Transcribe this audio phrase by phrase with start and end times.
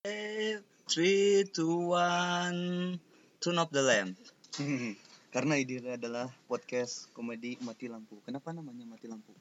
[0.00, 2.96] Three, two, one,
[3.36, 4.16] turn off the lamp.
[4.56, 4.96] Hmm,
[5.36, 8.16] Karena ini adalah podcast komedi mati lampu.
[8.24, 9.36] Kenapa namanya mati lampu?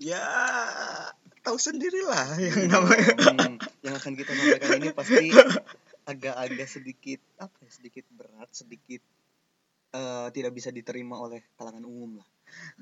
[0.00, 0.24] Ya,
[1.44, 3.12] tahu sendirilah yang namanya.
[3.12, 5.36] Hmm, yang akan kita sampaikan ini pasti
[6.16, 7.68] agak-agak sedikit apa ya?
[7.68, 9.04] Sedikit berat, sedikit
[9.90, 12.28] eh, tidak bisa diterima oleh kalangan umum lah.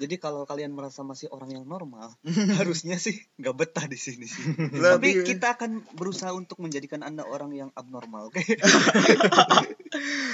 [0.01, 2.17] Jadi kalau kalian merasa masih orang yang normal,
[2.61, 4.41] harusnya sih nggak betah di sini sih.
[4.73, 8.41] Tapi Lebih- kita akan berusaha untuk menjadikan anda orang yang abnormal, oke?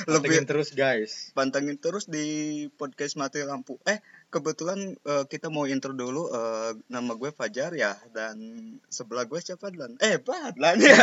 [0.05, 1.13] lebih Pantengin terus guys.
[1.33, 2.27] pantengin terus di
[2.77, 3.75] podcast mati lampu.
[3.87, 6.31] Eh, kebetulan eh, kita mau intro dulu.
[6.31, 8.39] eh, nama gue Fajar ya, dan
[8.87, 9.99] sebelah gue siapa Dan?
[9.99, 10.95] Eh, Padlan ya.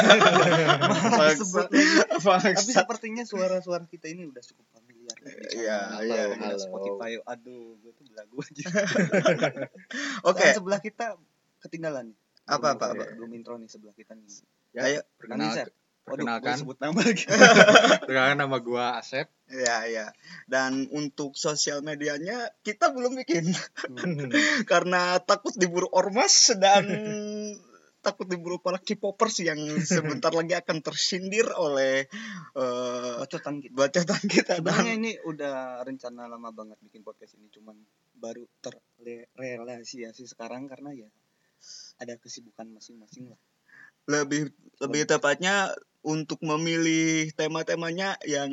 [2.22, 5.01] Tapi sepertinya suara-suara kita ini udah cukup familiar.
[5.22, 6.22] Iya, iya.
[6.34, 6.58] Halo.
[6.58, 7.22] Spotify.
[7.22, 8.66] Aduh, gue tuh belagu aja.
[10.30, 11.14] Oke, sebelah kita
[11.62, 12.18] ketinggalan nih.
[12.50, 13.04] Apa, apa, apa?
[13.14, 14.26] Belum intro nih sebelah kita nih.
[14.74, 15.70] Ya, Ayo, Perkenalkan.
[16.02, 17.26] perkenalkan, Waduh, gue sebut nama lagi.
[18.02, 19.30] perkenalkan nama gua Asep.
[19.46, 20.10] ya, ya.
[20.50, 23.54] Dan untuk sosial medianya kita belum bikin
[23.91, 24.34] Hmm.
[24.72, 26.88] karena takut diburu ormas dan
[28.02, 32.10] takut diburu para K-popers yang sebentar lagi akan tersindir oleh
[32.57, 33.74] eh Bacotan kita.
[33.77, 37.77] bacotan kita Sebenarnya dan ini udah rencana lama banget bikin podcast ini, cuman
[38.18, 41.10] baru terrealisasi sekarang karena ya
[42.02, 43.40] ada kesibukan masing-masing lah.
[44.10, 44.49] lebih
[44.82, 45.70] lebih tepatnya
[46.02, 48.49] untuk memilih tema-temanya yang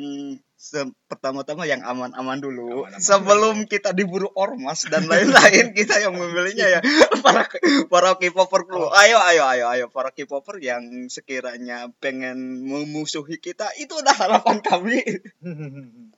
[1.07, 2.83] pertama-tama yang aman-aman dulu.
[2.83, 6.79] Aman-aman sebelum kita diburu ormas dan lain-lain kita yang memilihnya ya.
[7.25, 7.47] Para
[7.87, 8.91] para K-popper dulu.
[8.91, 9.85] Ayo ayo ayo ayo.
[9.87, 14.99] Para K-popper yang sekiranya pengen memusuhi kita itu udah harapan kami.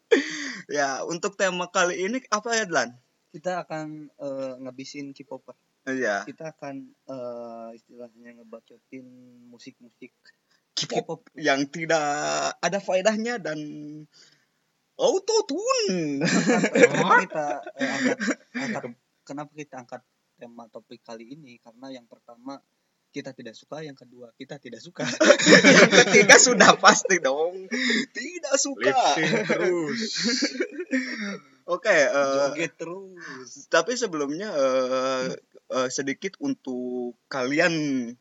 [0.67, 2.92] Ya untuk tema kali ini apa ya Dlan?
[3.31, 5.56] Kita akan eh, ngabisin K-popper.
[5.88, 6.28] Iya.
[6.28, 9.08] Kita akan eh, istilahnya ngebacotin
[9.47, 10.12] musik-musik
[10.75, 11.28] K-pop.
[11.38, 12.03] yang tidak
[12.58, 13.59] ada faedahnya dan
[15.02, 16.22] auto tune
[16.70, 17.46] kenapa kita
[17.82, 18.18] eh, angkat,
[18.54, 18.84] angkat
[19.25, 20.02] kenapa kita angkat
[20.42, 21.62] tema topik kali ini?
[21.62, 22.58] Karena yang pertama
[23.12, 25.03] kita tidak suka yang kedua kita tidak suka.
[25.52, 27.68] Yang ketiga sudah pasti dong.
[28.16, 28.96] Tidak suka.
[29.52, 30.00] Terus.
[31.75, 33.70] oke eh, joget terus.
[33.72, 35.38] tapi sebelumnya eh,
[35.72, 37.72] eh, sedikit untuk kalian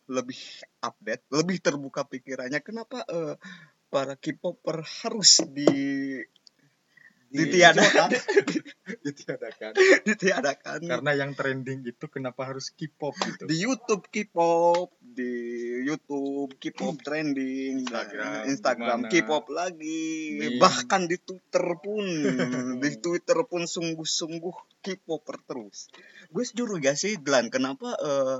[0.06, 0.40] lebih
[0.84, 3.34] update lebih terbuka pikirannya kenapa eh,
[3.90, 5.66] para K-popper harus di
[7.30, 8.10] ditiadakan.
[9.06, 9.72] Ditiadakan.
[10.02, 10.78] ditiadakan.
[10.82, 13.46] Karena yang trending itu kenapa harus K-pop gitu.
[13.46, 15.32] di YouTube K-pop di
[15.86, 18.98] YouTube K-pop trending Instagram, Instagram?
[19.06, 20.42] K-pop lagi.
[20.42, 22.04] Di- bahkan di Twitter pun.
[22.82, 25.86] Di Twitter pun sungguh-sungguh K-popper terus.
[26.34, 28.38] Gue jujur gak sih Glan kenapa eh,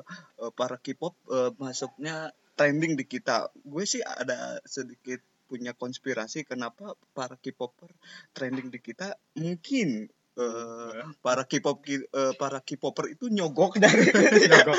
[0.58, 3.54] para K-pop eh, masuknya trending di kita?
[3.62, 7.90] Gue sih ada sedikit punya konspirasi kenapa para K-popper
[8.30, 10.06] trending di kita mungkin
[10.38, 11.98] eh, para K-pop eh,
[12.38, 14.06] para K-popper itu nyogok dari
[14.50, 14.78] Nyogok.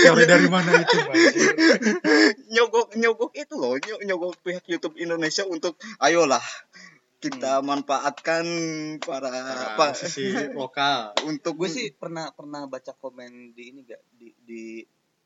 [0.00, 1.14] Teori dari mana itu, Bang?
[2.48, 6.42] nyogok nyogok itu loh ny- nyogok pihak YouTube Indonesia untuk ayolah
[7.20, 8.46] kita manfaatkan
[9.04, 11.12] para Para apa musisi lokal.
[11.28, 14.62] untuk gue sih pernah pernah baca komen di ini gak di, di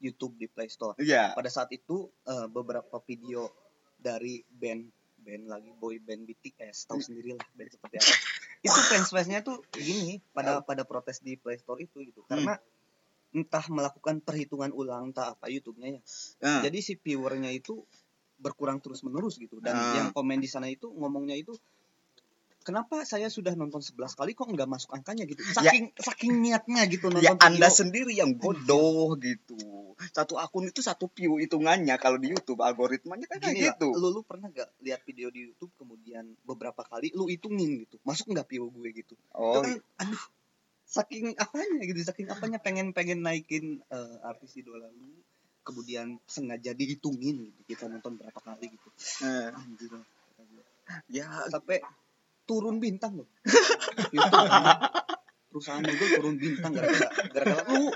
[0.05, 0.93] YouTube di Play Store.
[1.01, 3.49] Ya pada saat itu eh, beberapa video
[3.97, 4.85] dari band
[5.19, 8.13] band lagi boy band BTS tahu sendiri lah band seperti apa.
[8.65, 12.25] Itu fans fansnya tuh gini pada pada protes di Play Store itu gitu.
[12.25, 12.57] Karena
[13.33, 16.01] entah melakukan perhitungan ulang entah apa YouTube-nya ya.
[16.41, 17.85] Nah, jadi si viewernya itu
[18.41, 19.61] berkurang terus menerus gitu.
[19.61, 19.93] Dan Ah.
[19.97, 21.53] yang komen di sana itu ngomongnya itu
[22.65, 25.29] kenapa saya sudah nonton 11 kali kok nggak masuk angkanya?
[25.29, 25.45] gitu.
[25.45, 27.69] Saking saking niatnya gitu nonton ya anda video.
[27.69, 29.57] sendiri yang bodoh gitu
[30.13, 33.89] satu akun itu satu view hitungannya kalau di YouTube algoritmanya kan Gini kayak lah, gitu.
[33.97, 38.35] lu, lu pernah gak lihat video di YouTube kemudian beberapa kali lu hitungin gitu masuk
[38.35, 39.15] nggak view gue gitu?
[39.17, 40.25] Itu oh kan aduh
[40.85, 45.17] saking apanya gitu saking apanya pengen pengen naikin eh, artis idola lu
[45.65, 48.89] kemudian sengaja dihitungin gitu kita nonton berapa kali gitu.
[49.25, 49.93] Eh, anjir
[51.09, 51.49] ya.
[51.49, 51.81] Sampai
[52.45, 53.29] turun bintang loh.
[54.12, 54.45] YouTube
[55.55, 57.87] perusahaan Google turun bintang gara-gara gara-gara lu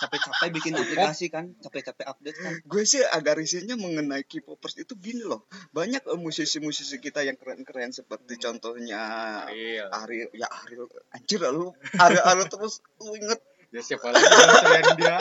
[0.00, 2.52] capek-capek bikin aplikasi kan capek-capek update kan.
[2.64, 5.44] Gue sih agak risihnya mengenai K-popers itu gini loh.
[5.76, 9.92] Banyak eh, musisi-musisi kita yang keren-keren seperti contohnya Real.
[9.92, 11.76] Ariel ya Ariel anjir lu.
[12.00, 13.40] Ariel Ariel terus lu inget
[13.74, 15.16] Ya siapa lagi selain dia?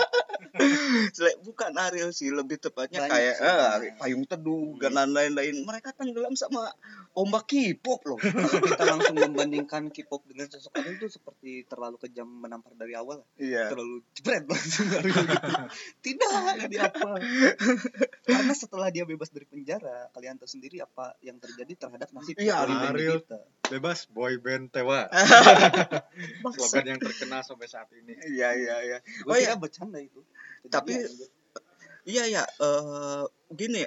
[1.16, 4.82] Sele- bukan Ariel sih lebih tepatnya Banyak kayak eh, payung teduh Hmm.
[4.82, 6.72] dan lain-lain mereka tenggelam sama
[7.14, 8.20] ombak K-pop loh
[8.66, 13.68] kita langsung membandingkan K-pop dengan sosok Ariel itu seperti terlalu kejam menampar dari awal iya
[13.68, 15.52] terlalu jebret langsung Ariel gitu.
[16.02, 17.10] tidak jadi apa
[18.24, 22.64] karena setelah dia bebas dari penjara kalian tahu sendiri apa yang terjadi terhadap nasib Iya,
[22.64, 23.22] Ariel.
[23.22, 23.38] kita
[23.70, 25.06] Bebas boy band tewa.
[26.56, 28.14] Slogan yang terkenal sampai saat ini.
[28.28, 29.54] iya iya iya Oh, iya.
[29.56, 30.22] bercanda itu
[30.66, 30.98] Tapi-
[32.04, 33.86] iya ya eh, gini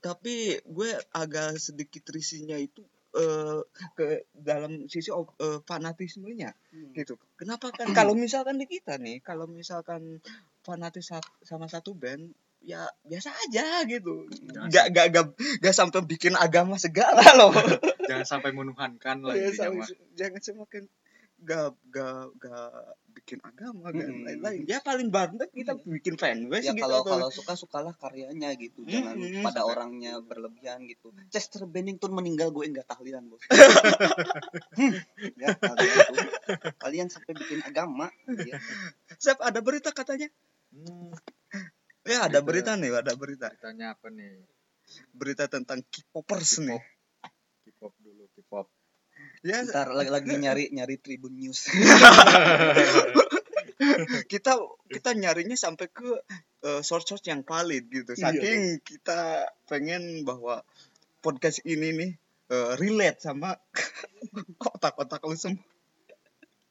[0.00, 2.80] tapi gue agak sedikit risihnya itu
[3.12, 3.60] eh,
[3.92, 6.94] ke dalam sisi eh, fanatismenya Hmm.
[6.94, 10.22] gitu kenapa kan kalau misalkan di kita nih kalau misalkan
[10.60, 14.28] fanatis sa- sama satu band ya biasa aja gitu.
[14.52, 15.26] Jangan gak gak gak
[15.64, 17.52] gak sampai bikin agama segala loh.
[18.04, 19.88] Jangan sampai menuhankan lah Ya, mah.
[20.16, 20.84] jangan semakin
[21.40, 22.72] gak gak gak
[23.10, 24.24] bikin agama dan Mm-mm.
[24.28, 24.60] lain-lain.
[24.68, 28.84] Ya paling banget kita bikin fanbase ya gitu kalau atau kalau suka sukalah karyanya gitu.
[28.84, 29.40] Jangan Mm-mm.
[29.40, 31.16] pada orangnya berlebihan gitu.
[31.32, 33.40] Chester Bennington meninggal gue enggak tahlilan bos.
[34.70, 34.96] Hmm,
[35.36, 36.16] ya kalian tuh
[36.78, 38.08] kalian sampai bikin agama
[38.40, 38.56] ya.
[39.18, 40.30] Sep ada berita katanya?
[40.72, 41.10] Hmm,
[42.06, 42.74] ya ada Berita.
[42.74, 44.40] berita nih ada berita ditanya apa nih?
[45.14, 46.80] berita tentang K-popers nih
[47.68, 48.66] K-pop dulu, K-pop.
[49.44, 51.68] ya ntar lagi, lagi nyari nyari Tribun News
[54.32, 54.52] kita
[54.90, 56.08] kita nyarinya sampai ke
[56.64, 60.64] eh, source-source yang valid gitu Iya, saking kita pengen bahwa
[61.20, 62.10] podcast ini nih
[62.50, 63.56] eh, relate sama
[64.62, 65.64] kotak-kotak lu semua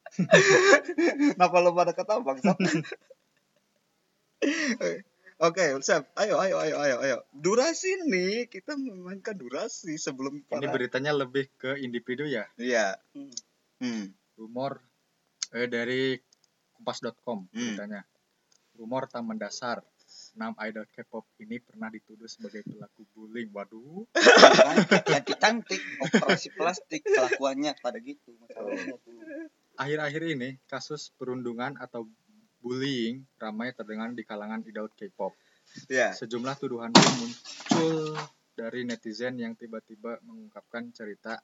[1.37, 2.57] Kenapa lu pada ketawa bangsat?
[5.39, 7.17] Oke, Sep, ayo, ayo, ayo, ayo, ayo.
[7.31, 10.67] Durasi nih, kita memainkan durasi sebelum Ini para...
[10.67, 12.43] beritanya lebih ke individu ya.
[12.59, 12.99] Iya.
[13.15, 13.31] Hmm.
[13.79, 14.05] Hmm.
[14.35, 14.83] Rumor
[15.55, 16.19] eh, dari
[16.75, 17.55] kompas.com Hmm.
[17.55, 18.03] beritanya.
[18.75, 19.79] Rumor tak mendasar.
[20.35, 23.47] 6 idol K-pop ini pernah dituduh sebagai pelaku bullying.
[23.55, 24.11] Waduh.
[25.07, 29.15] cantik cantik operasi plastik kelakuannya pada gitu masalahnya tuh
[29.79, 32.09] Akhir-akhir ini kasus perundungan atau
[32.59, 35.33] bullying ramai terdengar di kalangan idol K-pop.
[35.87, 36.13] Iya.
[36.13, 38.17] Sejumlah tuduhan pun muncul
[38.57, 41.39] dari netizen yang tiba-tiba mengungkapkan cerita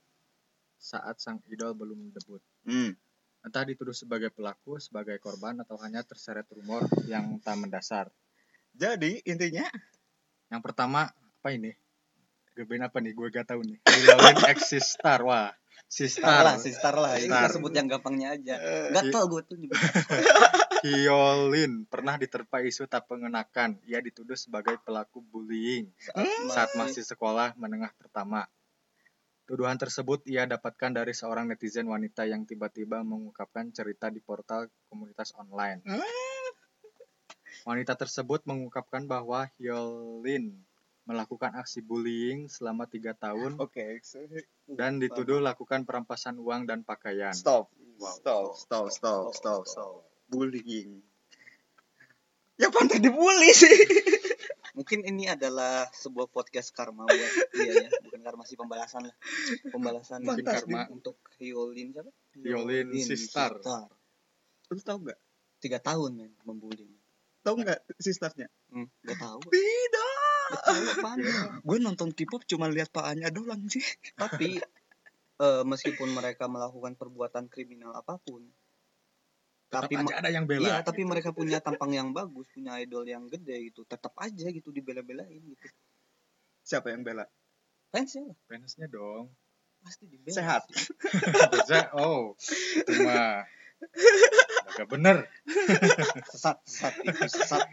[0.75, 2.43] saat sang idol belum debut.
[2.67, 2.93] Hmm.
[3.45, 8.09] Entah dituduh sebagai pelaku, sebagai korban, atau hanya terseret rumor yang tak mendasar.
[8.73, 9.69] Jadi intinya
[10.45, 11.73] Yang pertama, apa ini?
[12.55, 13.11] Geben apa nih?
[13.11, 13.77] Gue gak tahu nih.
[13.83, 15.19] Lilin X Sistar.
[15.27, 15.51] Wah,
[15.85, 16.63] Star lah, Sistar.
[16.63, 17.11] si Star lah.
[17.19, 17.41] Ini Star.
[17.45, 18.55] kita sebut yang gampangnya aja.
[18.57, 19.75] eh, Gatel gue tuh nyebut.
[20.85, 23.77] Hyolin pernah diterpa isu tak pengenakan.
[23.85, 25.91] Ia dituduh sebagai pelaku bullying
[26.49, 28.47] saat masih sekolah menengah pertama.
[29.45, 35.37] Tuduhan tersebut ia dapatkan dari seorang netizen wanita yang tiba-tiba mengungkapkan cerita di portal komunitas
[35.37, 35.85] online.
[37.65, 40.65] Wanita tersebut mengungkapkan bahwa Hyolin
[41.05, 44.01] melakukan aksi bullying selama tiga tahun Oke,
[44.67, 47.31] dan dituduh lakukan perampasan uang dan pakaian.
[47.31, 47.69] stop.
[47.95, 48.11] Wow.
[48.11, 50.03] Stop, stop, stop, stop, stop.
[50.27, 50.99] Bullying.
[52.55, 53.71] Ya pantas dibully sih.
[54.75, 59.15] Mungkin ini adalah sebuah podcast karma buat dia ya, bukan karma sih pembalasan lah.
[59.71, 60.81] Pembalasan Mungkin untuk- karma.
[60.91, 62.11] untuk Hyolin siapa?
[62.35, 63.55] Hyolin Sistar.
[64.67, 65.19] Lu tahu nggak?
[65.63, 66.91] Tiga tahun men membuli.
[67.45, 68.51] Tahu nggak sisternya?
[68.73, 69.39] Hmm, gak tahu.
[69.47, 70.14] Tidak.
[71.67, 73.83] Gue nonton K-pop cuma lihat paannya doang sih.
[74.21, 74.61] Tapi
[75.41, 78.45] eh, meskipun mereka melakukan perbuatan kriminal apa pun,
[79.65, 80.69] Tetap tapi aja ada yang bela.
[80.69, 81.09] iya, tapi gitu.
[81.09, 85.67] mereka punya tampang yang bagus, punya idol yang gede gitu, tetap aja gitu dibela-belain gitu.
[86.61, 87.25] Siapa yang bela?
[87.89, 89.33] Fansnya lah, fansnya dong.
[89.81, 90.33] pasti dibela.
[90.37, 90.63] Sehat.
[91.49, 92.37] Bisa, oh,
[92.85, 93.45] cuma
[94.69, 95.17] agak bener.
[96.29, 97.65] Sesat, sesat itu sesat.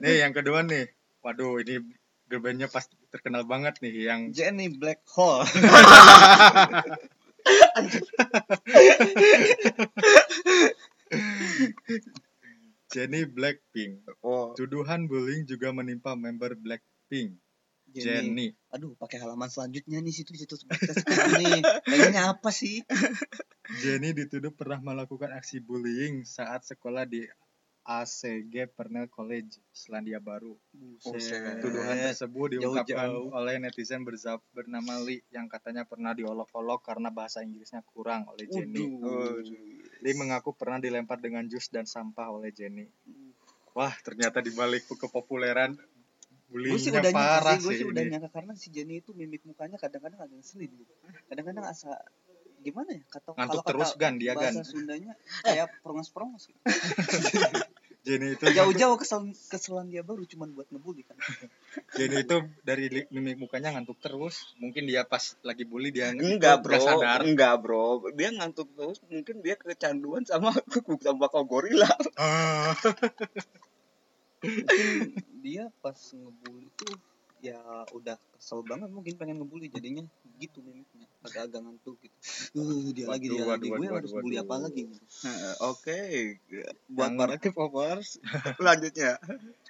[0.00, 0.92] Nih yang kedua nih.
[1.24, 1.80] Waduh, ini
[2.28, 2.40] girl
[2.72, 5.44] pasti terkenal banget nih yang Jenny Black Hole.
[12.94, 14.06] Jennie Blackpink.
[14.22, 14.54] Oh.
[14.54, 17.36] Tuduhan bullying juga menimpa member Blackpink,
[17.90, 18.06] Jenny.
[18.06, 18.50] Jennie.
[18.70, 20.54] Aduh, pakai halaman selanjutnya nih kita
[21.02, 21.60] sekarang nih.
[21.82, 22.86] Pengennya apa sih?
[23.82, 27.26] Jennie dituduh pernah melakukan aksi bullying saat sekolah di
[27.84, 30.56] ACG Pernell College, Selandia Baru.
[30.72, 31.60] Buset.
[31.60, 33.36] Tuduhan tersebut diungkapkan Jauh-jauh.
[33.36, 38.88] oleh netizen berzab bernama Lee yang katanya pernah diolok-olok karena bahasa Inggrisnya kurang oleh Jennie.
[40.00, 42.88] Lee mengaku pernah dilempar dengan jus dan sampah oleh Jennie.
[43.76, 45.76] Wah, ternyata dibalik kepopuleran
[46.54, 49.10] Gue sih bullyingnya udah nyangka parah sih, gue sih udah nyangka karena si Jenny itu
[49.10, 50.92] mimik mukanya kadang-kadang agak ngeselin gitu.
[51.26, 51.98] Kadang-kadang asa
[52.62, 54.54] gimana ya kata Ngantuk kalau terus, kata Gan, dia, Gan.
[54.54, 55.12] bahasa Sundanya
[55.42, 56.60] kayak prongos-prongos gitu.
[58.04, 61.16] Jenny itu jauh-jauh ke, Sel- ke Selandia Baru cuman buat ngebully kan
[61.96, 64.52] Jenny itu dari mimik mukanya ngantuk terus.
[64.60, 67.20] Mungkin dia pas lagi bully dia Enggak itu bro, nggak sadar.
[67.24, 67.86] enggak bro.
[68.12, 70.52] Dia ngantuk terus, mungkin dia kecanduan sama
[71.04, 71.88] sama kau gorila.
[72.20, 72.76] Ah.
[74.44, 76.94] mungkin dia pas ngebully tuh
[77.44, 77.60] ya
[77.92, 80.00] udah kesel banget mungkin pengen ngebully jadinya.
[80.34, 81.04] Gitu mimiknya.
[81.20, 82.16] Agak-agak ngantuk gitu.
[82.56, 83.68] Uh, dia lagi dia Waduh, lagi.
[83.68, 85.04] waduh, gue waduh, harus waduh, bully apa lagi gitu.
[85.22, 85.98] Nah, Oke,
[86.86, 88.08] buat Yang- para K-popers
[88.58, 89.10] selanjutnya.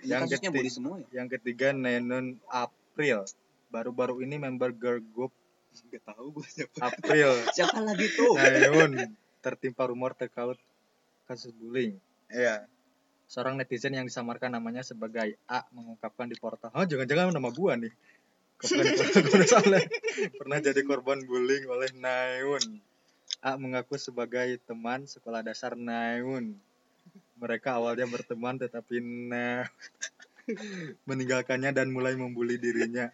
[0.00, 1.06] Ini Yang kasusnya ketiga- bully semua ya?
[1.12, 3.18] Yang ketiga Nenon April.
[3.68, 5.34] Baru-baru ini member girl group.
[5.74, 6.76] Nggak tahu gue siapa.
[6.80, 7.30] April.
[7.58, 8.32] Siapa lagi tuh?
[8.34, 8.92] Naeun
[9.38, 10.54] tertimpa rumor terkait
[11.24, 11.98] kasus bullying.
[12.30, 12.70] Iya.
[13.24, 17.92] Seorang netizen yang disamarkan namanya sebagai A mengungkapkan di portal, "Oh, jangan-jangan nama gua nih."
[20.40, 22.80] Pernah jadi korban bullying oleh Naeun.
[23.44, 26.56] A mengaku sebagai teman sekolah dasar Naeun.
[27.36, 29.68] Mereka awalnya berteman tetapi Naeun
[31.08, 33.08] meninggalkannya dan mulai membuli dirinya.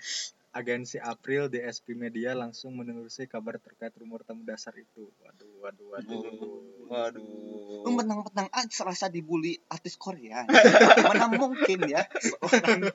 [0.50, 5.06] Agensi April DSP Media langsung menelusuri kabar terkait rumor tamu dasar itu.
[5.22, 6.22] Waduh, waduh, waduh.
[6.90, 7.22] Waduh.
[7.86, 10.42] lu menang-menang aja serasa dibully artis Korea
[11.06, 12.90] mana mungkin ya seorang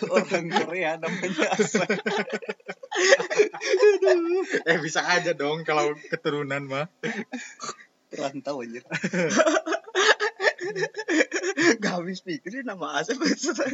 [0.00, 1.84] seorang Korea namanya Asa.
[4.64, 6.88] Eh bisa aja dong kalau keturunan mah.
[8.14, 8.86] rantau anjir
[11.80, 13.18] Gak habis pikirin nama Asep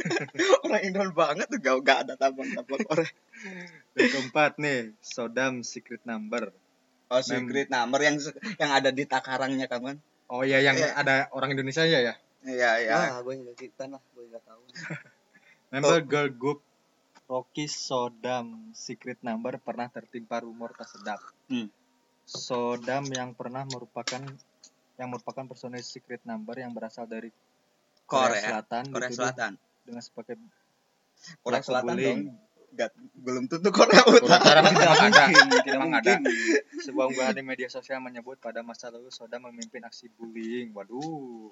[0.65, 3.11] orang Indon banget tuh gak, gak ada tabang-tabang orang.
[3.97, 6.53] Yang keempat nih, Sodam Secret Number.
[7.11, 8.15] Oh secret number yang
[8.55, 9.99] yang ada di takarangnya kawan.
[10.31, 10.95] Oh iya yang Iya.
[10.95, 12.15] ada orang Indonesia ya ya.
[12.47, 12.93] Iya iya.
[12.95, 14.61] ah gue nggak cerita lah gue nggak tahu
[15.75, 16.59] Member girl group
[17.27, 21.19] Rocky Sodam Secret Number pernah tertimpa rumor tak sedap.
[21.51, 21.67] Hmm.
[22.23, 24.23] Sodam yang pernah merupakan
[24.95, 27.27] yang merupakan personel Secret Number yang berasal dari
[28.11, 28.43] Korea, Korea.
[28.43, 29.51] Selatan Korea dituduh Selatan.
[29.87, 30.35] dengan sebagai
[31.39, 32.21] Korea Selatan dong.
[32.71, 34.39] Gak, belum tentu Korea Korea Utara.
[34.39, 35.23] Utara memang ada.
[35.27, 36.13] tidak Memang ada.
[36.23, 40.71] mungkin Sebuah unggahan di media sosial menyebut pada masa lalu Sodam memimpin aksi bullying.
[40.71, 41.51] Waduh.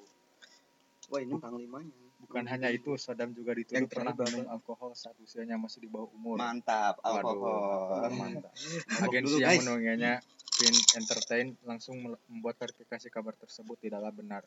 [1.09, 5.55] wah ini panglimanya Bukan hanya itu, Sodam juga dituduh Yang pernah minum alkohol saat usianya
[5.55, 6.35] masih di bawah umur.
[6.35, 8.11] Mantap, Waduh, alkohol.
[8.11, 8.51] mantap.
[8.51, 10.13] Mabok Agensi dulu, yang menungganginya,
[10.59, 11.95] Pin Entertain, langsung
[12.27, 14.43] membuat verifikasi kabar tersebut tidaklah benar.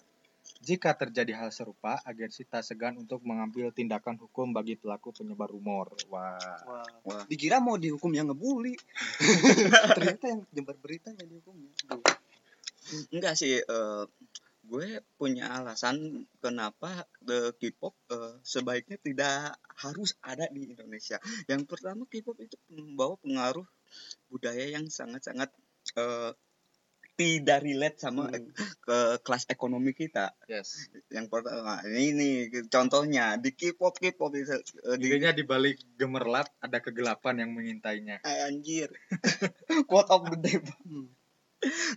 [0.62, 5.90] Jika terjadi hal serupa, agensi tak segan untuk mengambil tindakan hukum bagi pelaku penyebar rumor.
[6.06, 6.38] Wah.
[6.66, 6.86] Wah.
[7.02, 7.22] Wah.
[7.26, 8.78] Dikira mau dihukum yang ngebully.
[9.98, 11.70] Ternyata yang jembat berita yang dihukumnya.
[11.90, 12.02] Duh.
[13.10, 14.04] Enggak sih, eh,
[14.62, 21.18] gue punya alasan kenapa the K-pop eh, sebaiknya tidak harus ada di Indonesia.
[21.50, 23.66] Yang pertama K-pop itu membawa pengaruh
[24.30, 25.50] budaya yang sangat-sangat
[25.98, 26.32] eh,
[27.22, 28.50] tidak relate sama Hmm.
[28.82, 30.34] ke kelas ekonomi kita.
[30.50, 30.90] Yes.
[31.08, 32.34] Yang pertama ini nih
[32.66, 34.42] contohnya di K-pop K-pop eh,
[34.98, 38.18] di Intinya di balik gemerlap ada kegelapan yang mengintainya.
[38.26, 38.90] Ah, anjir.
[39.88, 40.58] Quote of the day.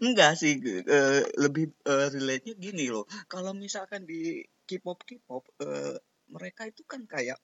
[0.05, 3.09] Enggak sih, eh, lebih eh, relate-nya gini loh.
[3.25, 5.97] Kalau misalkan di K-pop K-pop eh,
[6.29, 7.41] mereka itu kan kayak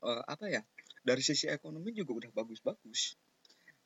[0.00, 0.64] eh, apa ya?
[1.04, 3.20] Dari sisi ekonomi juga udah bagus-bagus.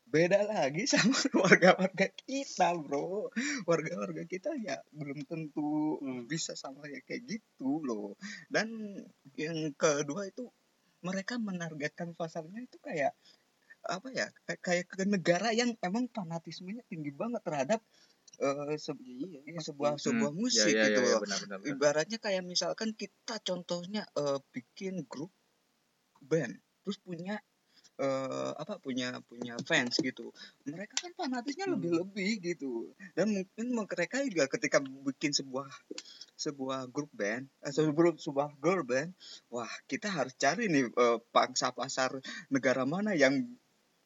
[0.08, 1.12] Beda lagi sama
[1.44, 3.28] warga-warga kita, Bro.
[3.68, 5.68] Warga-warga kita ya belum tentu
[6.00, 6.24] Hmm.
[6.30, 8.16] bisa sama ya kayak gitu loh.
[8.48, 8.68] Dan
[9.36, 10.48] yang kedua itu
[11.04, 13.12] mereka menargetkan pasarnya itu kayak
[13.86, 14.26] apa ya
[14.66, 17.80] kayak, ke negara yang emang fanatismenya tinggi banget terhadap
[18.44, 21.20] eh, se- Iya, ya, sebuah Hmm, sebuah musik ya, ya, gitu ya, ya, loh.
[21.24, 21.72] benar, benar, benar.
[21.76, 25.32] Ibaratnya kayak misalkan kita contohnya eh, bikin grup
[26.30, 27.36] band terus punya
[27.98, 30.30] eh, apa punya punya fans gitu.
[30.64, 31.76] Mereka kan fanatisnya Hmm.
[31.78, 32.94] lebih-lebih gitu.
[33.18, 35.66] Dan mungkin mereka juga ketika bikin sebuah
[36.38, 39.10] sebuah grup band atau grup sebuah girl band,
[39.50, 42.14] wah kita harus cari nih eh, pangsa pasar
[42.48, 43.42] negara mana yang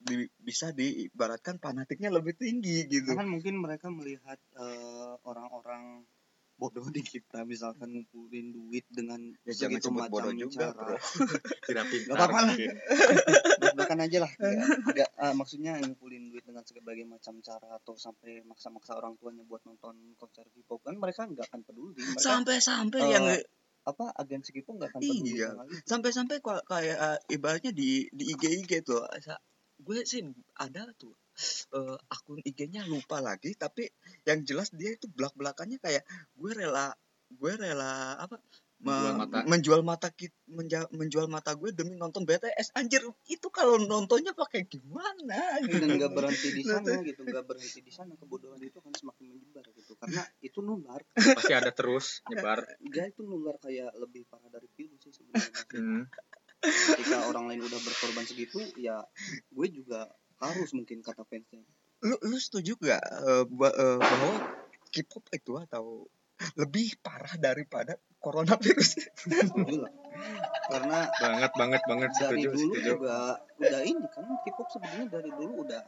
[0.02, 3.14] di- bisa diibaratkan fanatiknya lebih tinggi gitu.
[3.14, 6.21] Kan mungkin mereka melihat eh, orang-orang bodoh
[6.70, 10.78] di kita misalkan ngumpulin duit dengan Ya jangan sebut bodoh macam juga, cara.
[10.78, 10.96] bro.
[11.68, 12.14] Tidak pintar.
[12.14, 12.56] Gak apa-apa lah.
[13.74, 14.32] Bahkan aja lah.
[14.32, 19.42] Nggak- nggak, eh, maksudnya ngumpulin duit dengan berbagai macam cara atau sampai maksa-maksa orang tuanya
[19.42, 21.98] buat nonton konser K-pop kan mereka nggak akan peduli.
[21.98, 23.26] Mereka Sampai-sampai eh, yang
[23.82, 25.50] apa agensi K-pop nggak akan peduli Iya.
[25.82, 29.02] sampai-sampai kok kayak eh, ibaratnya di di IG IG tuh
[29.82, 30.22] gue sih
[30.54, 31.10] ada tuh
[31.72, 33.88] eh, akun IG-nya lupa lagi tapi
[34.28, 36.04] yang jelas dia itu belak belakannya kayak
[36.36, 36.92] gue rela
[37.32, 38.36] gue rela apa
[38.82, 39.38] Menjual me- mata.
[39.46, 40.08] menjual mata
[40.50, 42.98] menja- menjual mata gue demi nonton BTS anjir
[43.30, 45.38] itu kalau nontonnya pakai gimana?
[45.62, 49.24] Dan gitu nggak berhenti di sana gitu nggak berhenti di sana kebodohan itu akan semakin
[49.30, 49.94] menyebar gitu.
[49.94, 50.98] Karena itu nular.
[51.14, 52.66] Pasti ada terus nyebar.
[52.82, 55.62] Dia itu nular kayak lebih parah dari virus sih sebenarnya.
[55.78, 56.04] Hmm.
[56.62, 59.02] ketika orang lain udah berkorban segitu ya
[59.50, 60.06] gue juga
[60.42, 61.62] harus mungkin kata fansnya.
[62.02, 64.32] Lu lu setuju gak eh, ba- eh, bahwa
[64.90, 66.10] K-pop itu atau
[66.58, 69.06] lebih parah daripada coronavirus?
[69.22, 69.92] Setuju lah
[70.68, 72.90] karena banget banget banget dari setuju dulu setuju.
[72.98, 73.16] juga
[73.58, 75.82] udah ini kan K-pop sebenarnya dari dulu udah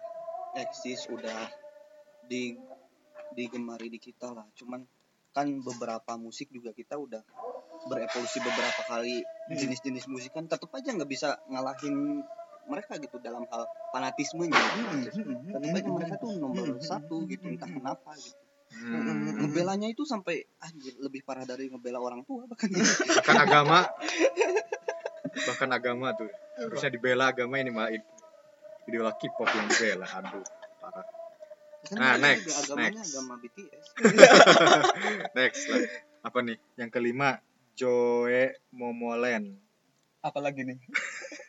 [0.55, 1.41] eksis udah
[2.31, 2.55] di
[3.35, 4.47] digemari di kita lah.
[4.55, 4.87] Cuman
[5.35, 7.23] kan beberapa musik juga kita udah
[7.91, 9.59] berevolusi beberapa kali Hmm.
[9.61, 12.23] jenis-jenis musik kan tetap aja nggak bisa ngalahin
[12.67, 14.57] mereka gitu dalam hal fanatismenya.
[14.57, 15.05] Hmm,
[15.47, 18.41] tetap aja mereka tuh nomor satu gitu entah kenapa gitu.
[18.75, 19.39] Hmm.
[19.39, 22.67] ngebelanya itu sampai anjir lebih parah dari ngebela orang tua bahkan.
[22.73, 23.87] Bahkan agama.
[25.31, 26.31] Bahkan agama tuh.
[26.55, 28.13] Harusnya dibela agama ini malah id-
[28.87, 30.07] idola K-pop yang dibela.
[30.09, 30.43] Aduh
[30.79, 31.07] parah.
[31.85, 33.13] Kan Nah, mereka next, agamanya next.
[33.13, 33.87] agama BTS
[35.39, 35.81] next lah.
[36.25, 36.57] Apa nih?
[36.75, 37.29] Yang kelima
[37.75, 39.61] Joe Momolen
[40.21, 40.79] apalagi nih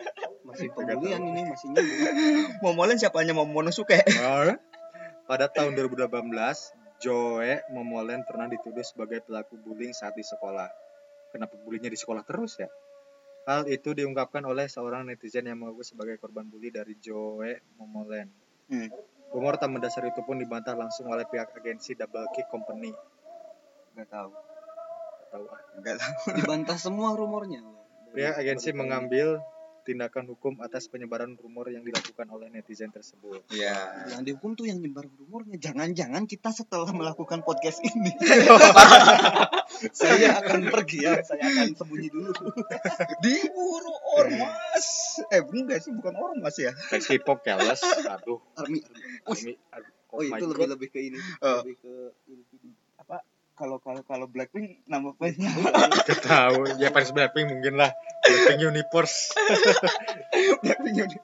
[0.45, 1.03] masih tahu.
[1.09, 4.55] ini masih nyambung Momolen siapanya Momonosuke Well,
[5.29, 6.09] pada tahun 2018
[7.01, 10.69] Joe Momolen pernah dituduh sebagai pelaku bullying saat di sekolah
[11.33, 12.69] kenapa bullyingnya di sekolah terus ya
[13.45, 18.25] Hal itu diungkapkan oleh seorang netizen yang mengaku sebagai korban bully dari Joe Momolen.
[18.73, 18.89] Hmm.
[19.29, 22.89] Rumor tak mendasar itu pun dibantah langsung oleh pihak agensi Double Kick Company.
[23.95, 25.61] nggak tahu Nggak tahu ah.
[25.79, 27.63] nggak tahu dibantah semua rumornya
[28.11, 29.39] Pihak agensi mengambil
[29.85, 33.45] tindakan hukum atas penyebaran rumor yang dilakukan oleh netizen tersebut.
[33.53, 35.61] ya yang dihukum tuh yang nyebar rumornya.
[35.61, 38.11] Jangan-jangan kita setelah melakukan podcast ini.
[40.01, 41.21] Saya akan pergi ya.
[41.21, 42.33] Saya akan sembunyi dulu.
[43.21, 44.87] Diburu ormas.
[45.29, 45.93] Eh enggak sih?
[45.93, 46.73] Bukan ormas ya?
[46.89, 48.41] K-pop keles, aduh.
[48.57, 48.81] army
[49.29, 49.53] army.
[49.69, 50.51] Aduh, oh, my itu God.
[50.57, 51.19] lebih lebih ke ini.
[51.21, 51.59] Eh.
[51.61, 51.93] lebih ke
[52.25, 52.84] individu
[53.55, 55.47] kalau kalau kalau Blackpink nama fansnya
[56.07, 57.95] Gak tahu, ya fans Blackpink mungkin lah.
[58.27, 59.31] Blackpink Universe.
[60.63, 61.17] Blackpink ini.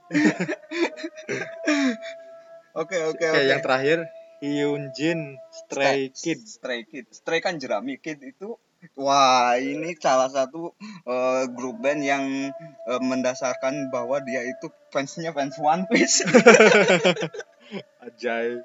[2.81, 4.07] oke oke Oke, yang terakhir
[4.39, 6.39] Hyunjin Stray Kid.
[6.47, 7.11] Stray Kid.
[7.11, 8.55] Stray kan jerami Kid itu
[8.97, 10.73] Wah, ini salah satu
[11.05, 12.49] eh, grup band yang
[12.89, 16.25] eh, mendasarkan bahwa dia itu fansnya fans One Piece.
[18.03, 18.63] Ajaib.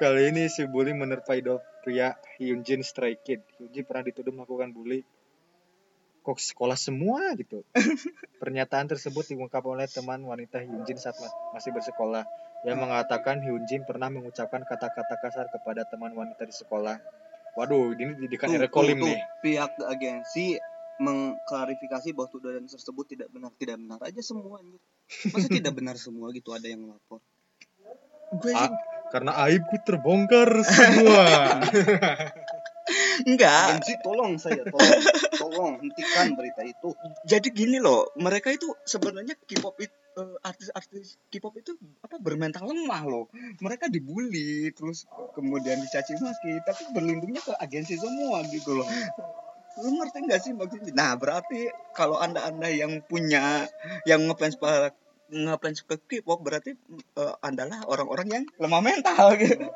[0.00, 3.44] Kali ini si bully menerpa idol pria Hyunjin Stray Kid.
[3.60, 5.04] Hyunjin pernah dituduh melakukan bully
[6.24, 7.62] kok sekolah semua gitu.
[8.42, 12.24] Pernyataan tersebut diungkap oleh teman wanita Hyunjin saat ma- masih bersekolah.
[12.66, 16.98] Yang mengatakan Hyunjin pernah mengucapkan kata-kata kasar kepada teman wanita di sekolah.
[17.54, 19.12] Waduh, ini didikan Tuh, Erekolim tuh, tuh.
[19.16, 19.20] nih.
[19.40, 20.60] pihak agensi
[20.96, 24.80] mengklarifikasi bahwa tuduhan tersebut tidak benar tidak benar aja semua anjir
[25.28, 27.20] masa tidak benar semua gitu ada yang lapor
[28.34, 28.70] Gue Ah,
[29.14, 31.62] karena aibku terbongkar semua.
[33.28, 33.82] enggak.
[33.82, 35.02] agensi tolong saya tolong
[35.34, 36.94] tolong hentikan berita itu
[37.26, 43.02] Jadi gini loh, mereka itu sebenarnya K-pop itu eh, artis-artis K-pop itu apa bermental lemah
[43.06, 43.26] loh.
[43.58, 48.88] Mereka dibully terus kemudian dicaci maki, tapi berlindungnya ke agensi semua gitu loh.
[49.82, 50.92] Lu ngerti nggak sih maksudnya?
[50.96, 53.68] Nah, berarti kalau Anda-anda yang punya
[54.08, 54.94] yang ngefans para
[55.30, 56.40] ngefans ke K-pop?
[56.42, 56.74] Berarti
[57.18, 59.66] eh, Andalah orang-orang yang lemah mental gitu.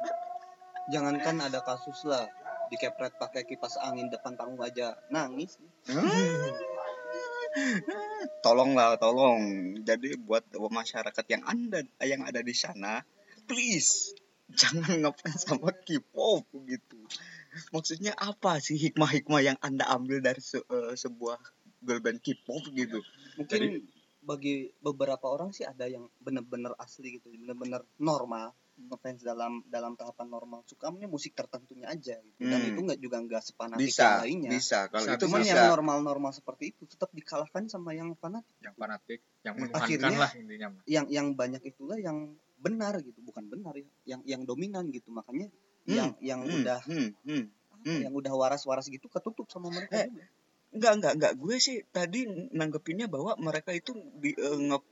[0.93, 2.27] jangankan ada kasus lah
[2.71, 4.95] dikepret pakai kipas angin depan panggung aja.
[5.11, 5.59] Nangis.
[8.47, 9.75] Tolonglah tolong.
[9.83, 13.03] Jadi buat masyarakat yang anda yang ada di sana
[13.51, 14.15] please
[14.55, 16.99] jangan ngefans sama K-pop gitu.
[17.75, 21.39] Maksudnya apa sih hikmah-hikmah yang anda ambil dari se- eh, sebuah
[21.83, 23.03] girl band K-pop gitu?
[23.39, 23.83] Mungkin
[24.21, 30.25] bagi beberapa orang sih ada yang benar-benar asli gitu benar-benar normal ngefans dalam dalam tahapan
[30.27, 32.39] normal sukanya musik tertentunya aja gitu.
[32.41, 32.69] dan Hmm.
[32.71, 35.69] itu nggak juga nggak sepanatik yang bisa lainnya bisa kalau Bisa, itu cuman bisa yang
[35.69, 40.33] normal-normal seperti itu tetap dikalahkan sama yang fanatik yang fanatik, yang Hmm, menuhankan akhirnya- lah
[40.35, 40.69] intinya.
[40.87, 42.19] yang yang banyak itulah yang
[42.57, 45.49] benar gitu bukan benar ya yang yang dominan gitu makanya
[45.81, 47.45] Hmm, yang yang Hmm, udah hmm, hmm.
[47.85, 48.01] hmm.
[48.01, 50.25] yang udah waras-waras gitu ketutup sama mereka Eh, juga.
[50.71, 51.33] Enggak, enggak, enggak.
[51.35, 54.87] Gue sih tadi nanggepinnya bahwa mereka itu di, eh, nge-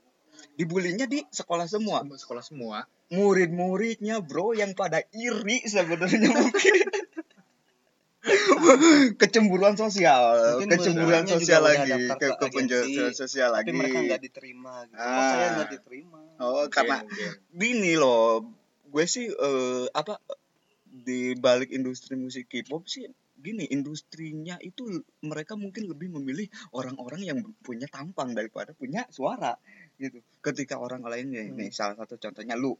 [0.53, 2.03] dibulinya di sekolah semua.
[2.05, 2.83] Sekolah semua.
[3.09, 6.75] Murid-muridnya, bro, yang pada iri sebenarnya mungkin.
[9.15, 10.21] Kecemburuan sosial,
[10.59, 12.47] Mungkin kecemburuan sosial lagi, ke, ke
[13.15, 13.71] sosial tapi lagi.
[13.73, 14.99] mereka nggak diterima gitu.
[14.99, 15.51] Kok saya Ah.
[15.55, 17.31] nggak diterima Oh, Mungkin, karena mungkin.
[17.49, 18.43] gini loh,
[18.85, 20.19] gue sih eh, apa
[20.85, 23.07] di balik industri musik K-pop sih
[23.39, 29.55] gini industrinya itu mereka mungkin lebih memilih orang-orang yang punya tampang daripada punya suara
[29.97, 30.19] gitu.
[30.43, 31.55] Ketika orang lainnya Hmm.
[31.57, 32.75] nih salah satu contohnya lu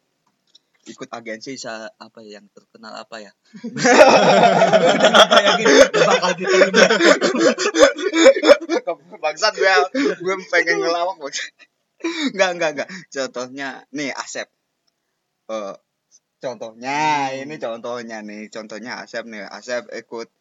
[0.88, 3.32] ikut agensi sa apa ya, yang terkenal apa ya?
[5.30, 6.86] Bayangin bakal diterima
[9.20, 9.76] bangsat gue
[10.24, 11.52] gue pengen ngelawak bangsat.
[12.32, 14.48] Enggak enggak enggak contohnya nih Asep.
[15.52, 15.76] Eh
[16.40, 19.46] contohnya ini contohnya nih contohnya Asep nih.
[19.52, 20.32] Asep ikut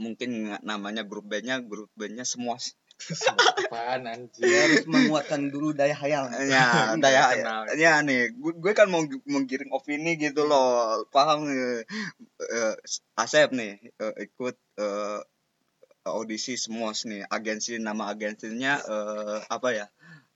[0.00, 2.58] mungkin namanya grup bandnya grup bandnya semua
[3.34, 4.46] Apaan dia anjir?
[4.70, 6.30] harus menguatkan dulu daya hayal.
[6.46, 7.62] Ya daya kenal.
[7.74, 11.02] ya nih gue, gue kan mau menggiring opini gitu loh.
[11.10, 11.82] Paham nih
[12.38, 12.74] Eh,
[13.18, 15.20] Asep nih eh, ikut eh,
[16.06, 17.26] audisi semua nih.
[17.26, 19.86] Agensi nama agensinya eh, apa ya?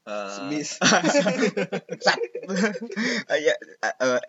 [0.08, 0.70] Eh, Smith.
[3.38, 4.20] Ya eh,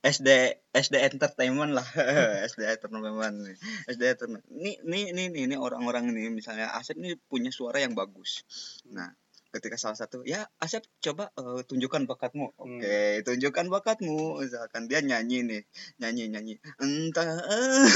[0.00, 0.28] SD
[0.72, 1.84] SD Entertainment lah.
[2.50, 3.36] SD Entertainment.
[3.84, 4.44] SD Entertainment.
[4.48, 8.44] Ini ini ini ini, ini orang-orang ini misalnya Asep nih punya suara yang bagus.
[8.88, 9.12] Nah
[9.50, 12.56] ketika salah satu ya Asep coba eh, tunjukkan bakatmu.
[12.56, 12.80] Hmm.
[12.80, 14.40] oke tunjukkan bakatmu.
[14.40, 15.62] Misalkan dia nyanyi nih
[16.00, 16.54] nyanyi nyanyi.
[16.80, 17.44] Entah.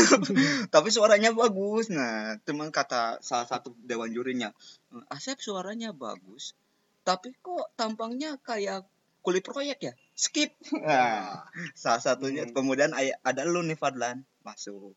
[0.75, 1.88] Tapi suaranya bagus.
[1.88, 4.53] Nah teman kata salah satu dewan jurinya
[5.09, 6.53] Asep suaranya bagus
[7.05, 8.88] tapi kok tampangnya kayak
[9.21, 11.42] kulit proyek ya skip nah,
[11.74, 12.55] salah satunya Hmm.
[12.55, 14.94] kemudian ada lu nih Fadlan masuk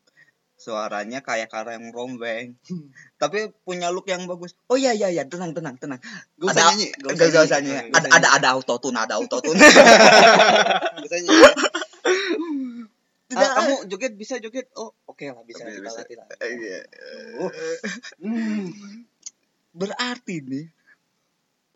[0.54, 2.58] suaranya kayak karang rombeng
[3.22, 5.98] tapi punya look yang bagus oh iya iya iya tenang tenang tenang
[6.34, 7.90] Gak Ada- usah nyanyi Gak usah, usah nyanyi.
[7.90, 9.58] Ada ada ada autotune, ada autotune.
[10.98, 11.50] Gak usah nyanyi.
[13.28, 13.44] Tidak.
[13.44, 16.00] Ah, kamu joget bisa joget oh oke lah bisa Bisa, kita bisa.
[16.00, 16.80] latih lah Iya.
[17.38, 17.50] Oh.
[18.18, 18.66] Hmm.
[19.70, 20.66] Berarti nih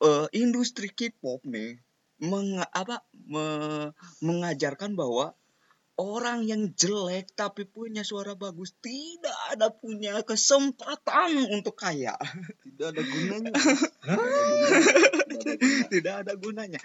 [0.00, 1.76] eh, industri K-pop nih
[2.22, 3.90] meng, apa me-
[4.22, 5.34] mengajarkan bahwa
[5.98, 12.16] orang yang jelek tapi punya suara bagus tidak ada punya kesempatan untuk kaya.
[12.64, 13.52] tidak ada gunanya
[15.90, 16.80] Tidak ada gunanya.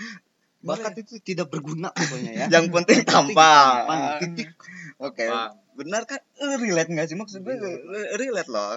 [0.58, 3.86] bakat itu tidak berguna pokoknya ya yang penting tampang.
[4.20, 4.52] titik.
[5.00, 5.24] Oke.
[5.24, 5.54] Tampang.
[5.78, 6.20] Benar kan?
[6.36, 7.56] Relate nggak sih maksud gue?
[7.56, 8.18] Relate.
[8.18, 8.74] Relate loh.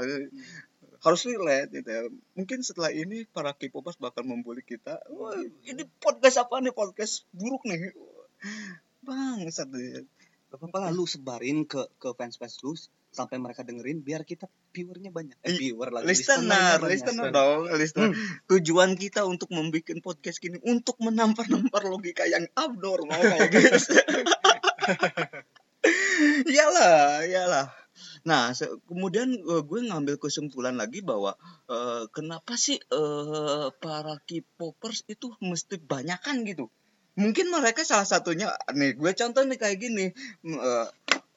[1.01, 1.89] Harus relate gitu.
[1.89, 2.03] ya.
[2.37, 5.01] Mungkin setelah ini para K-popers bakal membuli kita.
[5.13, 6.77] Wah, ini podcast apa nih?
[6.77, 7.93] Podcast buruk nih.
[9.01, 9.81] Bang, satu
[10.51, 12.75] Gak apa-apa lah lu sebarin ke ke fans fans lu
[13.15, 18.11] sampai mereka dengerin biar kita viewernya banyak eh, viewer lagi listener, listener dong, listener.
[18.51, 23.19] Tujuan kita untuk membuat podcast gini untuk menampar-nampar logika yang abnormal
[23.55, 23.79] gitu.
[26.55, 27.67] iyalah, iyalah.
[28.25, 28.53] Nah,
[28.85, 31.33] kemudian eh, gue ngambil kesimpulan lagi bahwa
[31.69, 36.69] eh, kenapa sih eh, para K-popers itu mesti banyakan gitu.
[37.17, 40.07] Mungkin mereka salah satunya nih gue contoh nih kayak gini
[40.47, 40.87] eh,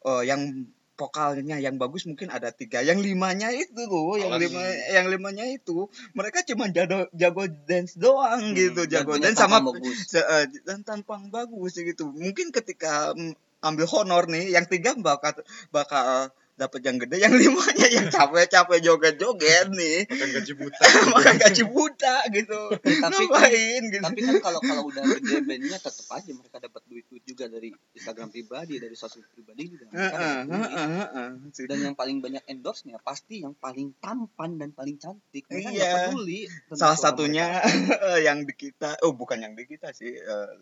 [0.05, 4.61] eh, yang vokalnya yang bagus mungkin ada tiga yang limanya itu loh yang lima
[4.93, 10.13] yang limanya itu mereka cuma jago jago dance doang Hmm, gitu jago dance sama bagus.
[10.61, 13.33] dan tampang bagus gitu mungkin ketika mm,
[13.65, 15.33] ambil honor nih yang tiga bakal
[15.73, 20.05] bakal dapat yang gede yang limanya yang capek-capek joget-joget nih.
[20.05, 20.85] Makan gaji buta.
[21.17, 22.61] makan gaji buta gitu.
[22.77, 24.03] Tapi kan- ngapain gitu?
[24.03, 27.73] tapi kan kalau kalau udah gede bandnya tetap aja mereka dapat duit duit juga dari
[27.93, 29.83] Instagram pribadi dari sosial pribadi juga.
[29.89, 30.03] Dapat
[30.45, 30.53] duit.
[30.53, 31.29] heeh, heeh.
[31.65, 35.49] dan yang paling banyak endorse nya pasti yang paling tampan dan paling cantik.
[35.49, 35.91] Mereka Iya.
[36.13, 37.59] peduli salah satunya
[38.27, 40.53] yang di kita oh bukan yang di kita sih eh,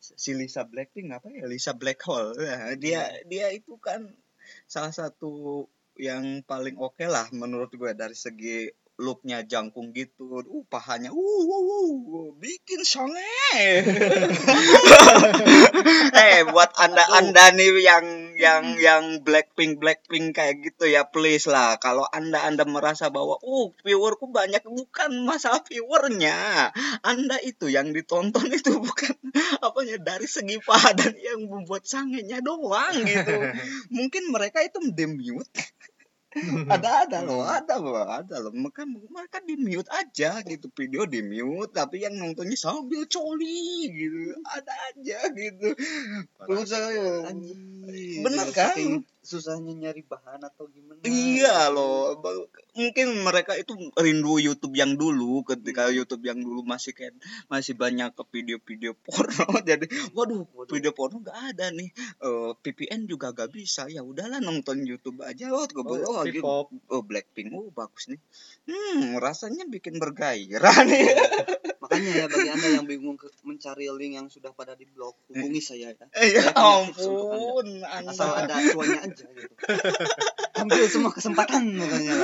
[0.00, 1.46] si Lisa Blackpink apa ya?
[1.46, 4.10] Lisa Black Hole Nah, dia dia itu kan
[4.66, 5.64] salah satu
[5.96, 11.62] yang paling oke lah menurut gue dari segi looknya jangkung gitu, uh pahanya, uh, uh,
[11.68, 13.20] uh, uh, bikin songe.
[16.16, 18.06] eh buat anda anda nih yang
[18.40, 21.76] yang yang Blackpink Blackpink kayak gitu ya please lah.
[21.76, 26.72] Kalau anda anda merasa bahwa uh viewerku banyak bukan masalah viewernya.
[27.04, 29.12] Anda itu yang ditonton itu bukan
[29.86, 33.34] apanya dari segi padan yang membuat sangenya doang gitu.
[33.96, 35.46] Mungkin mereka itu demute
[36.74, 38.52] ada ada loh ada loh ada loh.
[38.52, 44.36] Mereka mereka di mute aja gitu video di mute tapi yang nontonnya sambil coli gitu
[44.44, 45.68] ada aja gitu.
[46.44, 46.70] Terus
[48.20, 49.06] Bener kan?
[49.26, 55.42] Susahnya nyari bahan atau gimana Iya loh, Ba- mungkin mereka itu rindu YouTube yang dulu
[55.42, 57.18] ketika YouTube yang dulu masih kayak
[57.50, 59.44] masih banyak ke video-video porno.
[59.68, 60.70] Jadi, waduh, Waduh.
[60.70, 61.90] video porno gak ada nih.
[62.22, 63.90] Eh, VPN juga gak bisa.
[63.90, 65.50] Ya udahlah nonton YouTube aja.
[65.50, 66.40] Oh, oh, oh, gitu.
[66.86, 68.20] Oh Blackpink, oh bagus nih.
[68.64, 71.06] Hmm, rasanya bikin bergairah nih.
[71.86, 73.14] makanya ya bagi anda yang bingung
[73.46, 78.58] mencari link yang sudah pada di blog hubungi saya ya Eh, ya ampun, asal Anda.
[78.58, 79.56] ada cuannya aja gitu.
[80.60, 82.14] Ambil semua kesempatan makanya.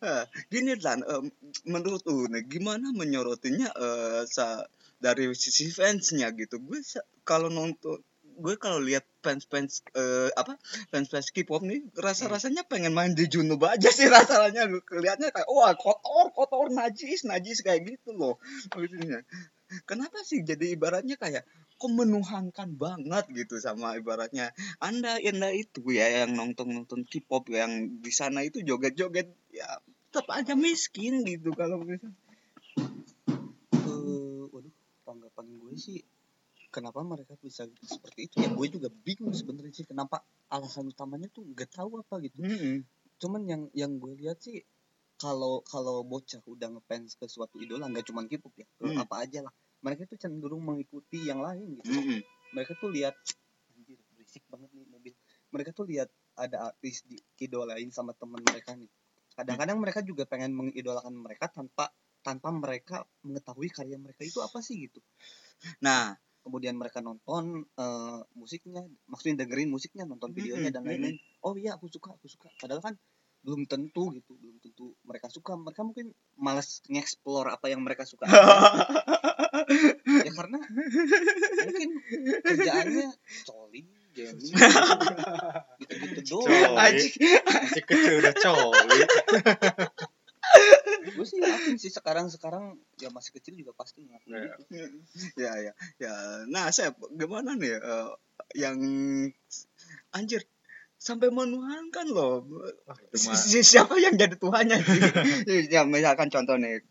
[0.00, 1.28] Eh, gini lan em,
[1.68, 3.68] menurut nih gimana menyorotinya
[4.24, 4.64] sa
[4.96, 6.56] dari sisi fansnya gitu.
[6.64, 6.80] Gue
[7.28, 8.00] kalau nonton
[8.38, 10.56] gue kalau lihat fans fans eh, apa
[10.94, 14.72] fans fans K-pop nih rasa rasanya pengen main di Junub aja sih rasanya.
[14.72, 18.40] Gue kelihatnya kayak wah kotor kotor najis najis kayak gitu loh
[19.84, 21.44] kenapa sih jadi ibaratnya kayak
[21.78, 24.50] kok menuhankan banget gitu sama ibaratnya.
[24.82, 29.78] Anda anda itu ya yang nonton nonton K-pop yang di sana itu joget joget ya
[30.10, 32.12] tetap aja miskin gitu kalau misalnya
[33.88, 35.98] Eh, waduh, tanggapan gue sih
[36.68, 38.34] kenapa mereka bisa seperti itu?
[38.42, 42.36] Ya gue juga bingung sebenarnya sih kenapa alasan utamanya tuh nggak tahu apa gitu.
[42.40, 42.84] Mm-mm.
[43.18, 44.62] cuman yang yang gue lihat sih
[45.18, 48.94] kalau kalau bocah udah ngefans ke suatu idola nggak cuma K-pop ya Hmm.
[48.94, 51.94] apa aja lah mereka tuh cenderung mengikuti yang lain gitu.
[51.94, 52.20] Mm-mm.
[52.54, 53.14] mereka tuh lihat
[53.76, 55.14] anjir berisik banget nih mobil.
[55.54, 58.90] Mereka tuh lihat ada artis di idolain sama teman mereka nih.
[59.38, 61.94] Kadang-kadang mereka juga pengen mengidolakan mereka tanpa
[62.26, 64.98] tanpa mereka mengetahui karya mereka itu apa sih gitu.
[65.84, 66.16] Nah.
[66.38, 71.76] Kemudian mereka nonton eh, musiknya maksudnya dengerin musiknya nonton videonya dan Mm-mm, lain-lain oh iya
[71.76, 72.48] aku suka aku suka.
[72.56, 72.94] Padahal kan
[73.44, 75.60] belum tentu gitu belum tentu mereka suka.
[75.60, 78.24] Mereka mungkin malas ngeksplor apa yang mereka suka
[80.04, 80.58] ya karena
[81.66, 81.90] mungkin
[82.40, 83.06] kerjaannya
[83.44, 83.80] coli
[84.12, 84.54] jamming
[85.80, 86.74] gitu-gitu doang.
[86.74, 88.98] Masih kecil udah coli.
[91.08, 92.64] Gue sih yakin sih sekarang sekarang
[92.96, 94.54] ya masih kecil juga pasti ngelakuin Ya.
[94.56, 94.98] gitu.
[95.36, 95.72] Ya ya.
[95.98, 96.14] Ya
[96.46, 98.10] nah saya gimana nih eh,
[98.54, 98.78] yang
[100.10, 100.42] anjir
[100.96, 102.42] sampai menuhankan loh.
[102.48, 104.82] Mah Si- siapa yang jadi tuhannya?
[105.44, 106.82] Sih ya misalkan contoh nih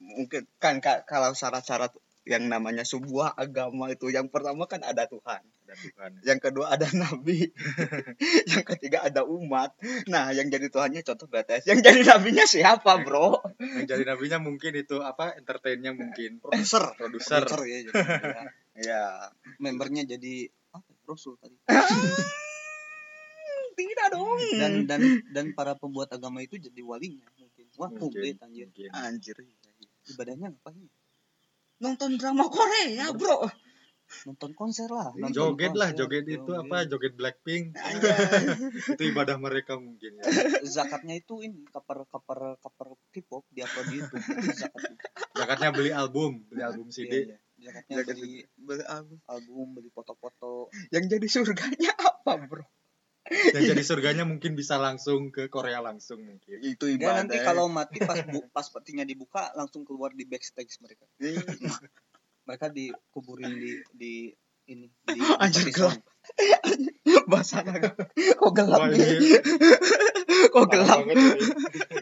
[0.00, 4.06] mungkin kan ka- kalau syarat-syarat yang namanya sebuah agama itu.
[4.10, 5.42] Yang pertama kan ada Tuhan.
[5.42, 6.10] Ada Tuhan.
[6.22, 7.50] Yang kedua ada nabi.
[8.50, 9.74] Yang ketiga ada umat.
[10.06, 13.42] Nah yang jadi tuhannya contoh BTS yang jadi nabinya siapa bro?
[13.58, 15.34] Yang jadi nabinya mungkin itu apa?
[15.34, 16.38] Entertainnya mungkin.
[16.38, 16.94] Produser.
[16.94, 17.42] Produser.
[17.66, 18.42] Ya jadi ya.
[18.78, 19.02] ya
[19.58, 21.56] membernya jadi apa ya, Rasul tadi.
[23.72, 24.38] Tidak dong.
[24.60, 25.00] Dan dan
[25.32, 27.66] dan para pembuat agama itu jadi walinya mungkin.
[27.80, 28.68] Wah mungkin komplit anjir.
[28.68, 28.90] mungkin.
[28.92, 29.36] anjir
[30.02, 30.90] ibadahnya ngapain
[31.82, 33.50] nonton drama Korea bro.
[34.28, 36.84] nonton konser lah nonton joget lah konser, joget itu apa?
[36.84, 37.72] Joget Blackpink.
[38.92, 40.24] Itu ibadah mereka mungkin ya.
[40.68, 44.20] Zakatnya itu ini cover cover cover K-pop di upload di YouTube.
[44.20, 44.92] Itu zakatnya
[45.32, 47.36] zakatnya beli album beli album Iya, CD iya.
[47.72, 49.16] zakatnya Zakat beli Beli album.
[49.24, 50.68] album beli foto-foto.
[50.92, 52.68] Yang jadi surganya apa bro
[53.30, 56.58] yang jadi surganya mungkin bisa langsung ke Korea langsung mungkin.
[56.58, 57.14] Itu ya ibadah.
[57.22, 61.06] nanti kalau mati pas bu, pas petinya dibuka langsung keluar di backstage mereka.
[62.42, 64.14] Mereka dikuburin di di
[64.70, 65.98] ini di Anjir, gelap.
[67.26, 69.30] bahasa naga kok gelap Wah, nih ini
[70.54, 71.46] kok parah gelap banget ini.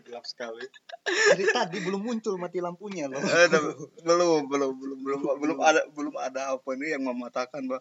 [0.04, 0.64] gelap sekali.
[1.08, 3.20] Dari tadi belum muncul mati lampunya loh.
[3.20, 3.68] Eh, tapi
[4.04, 7.80] belum belum belum belum belum ada belum ada apa nih yang mematakan bahwa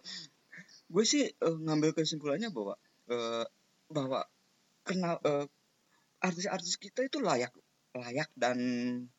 [0.90, 3.46] gue sih eh, ngambil kesimpulannya bahwa eh,
[3.90, 4.22] bahwa
[4.86, 5.46] kenal eh,
[6.20, 7.52] artis-artis kita itu layak
[7.96, 8.58] layak dan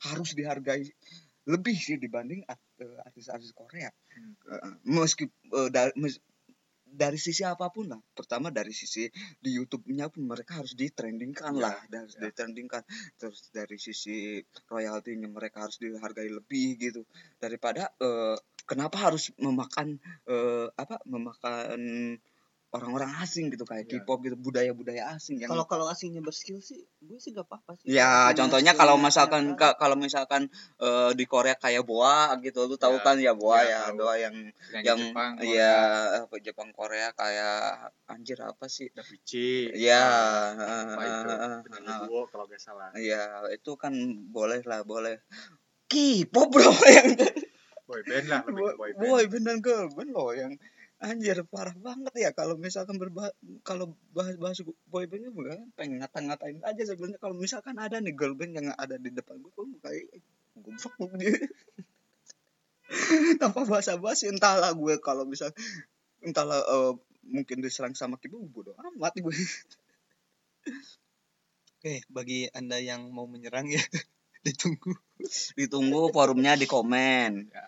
[0.07, 0.87] harus dihargai
[1.49, 4.35] lebih sih dibanding eh, artis-artis Korea Hmm.
[4.51, 6.19] Eh, meski eh, dari mes-
[6.91, 9.07] dari sisi apa pun lah pertama dari sisi
[9.39, 12.27] di YouTube-nya pun mereka harus ditrendingkan Ya, lah dan harus ya.
[12.27, 12.83] ditrendingkan
[13.15, 17.07] terus dari sisi royaltinya mereka harus dihargai lebih gitu
[17.39, 18.35] daripada eh,
[18.67, 21.79] kenapa harus memakan eh, apa memakan
[22.71, 23.99] orang-orang asing gitu kayak Ya.
[23.99, 27.91] K-pop gitu budaya-budaya asing yang kalau kalau asingnya berskill sih gue sih gak apa-apa sih
[27.91, 29.59] Ya, Asingnya contohnya kalau ya misalkan kan.
[29.59, 30.43] ka- kalau misalkan
[30.79, 33.83] eh, di Korea kayak Boa gitu, lu tahu Ya, kan ya Boa ya, ya.
[33.91, 34.35] Boa yang
[34.71, 35.75] yang, yang Jepang iya
[36.23, 38.87] apa Jepang Korea kayak anjir apa sih?
[38.95, 40.07] Da Vici Iya,
[40.55, 41.31] apa itu
[41.67, 43.91] penyanyi eh, duo kalau gak salah Iya, itu kan
[44.31, 45.19] boleh lah, boleh.
[45.91, 47.19] K-pop bro yang
[47.83, 50.55] boy band lah lebih ke boy band boy band dan girl band loh yang
[51.01, 53.33] anjir parah banget ya kalau misalkan berbahas
[53.65, 57.17] kalau bahas-bahas boy bandnya bukan pengen ngata-ngatain aja sebenarnya.
[57.17, 60.07] Kalau misalkan ada nih girl band yang ada di depan gue gue kayak
[60.61, 61.33] goblok dia.
[63.41, 65.55] Tanpa basa-basi entahlah gue kalau misal
[66.21, 66.93] entahlah eh,
[67.31, 69.37] mungkin diserang sama kibu bodoh amat gue
[71.81, 73.81] oke bagi anda yang mau menyerang ya
[74.47, 74.93] ditunggu.
[75.53, 77.65] Ditunggu forumnya di komen ya.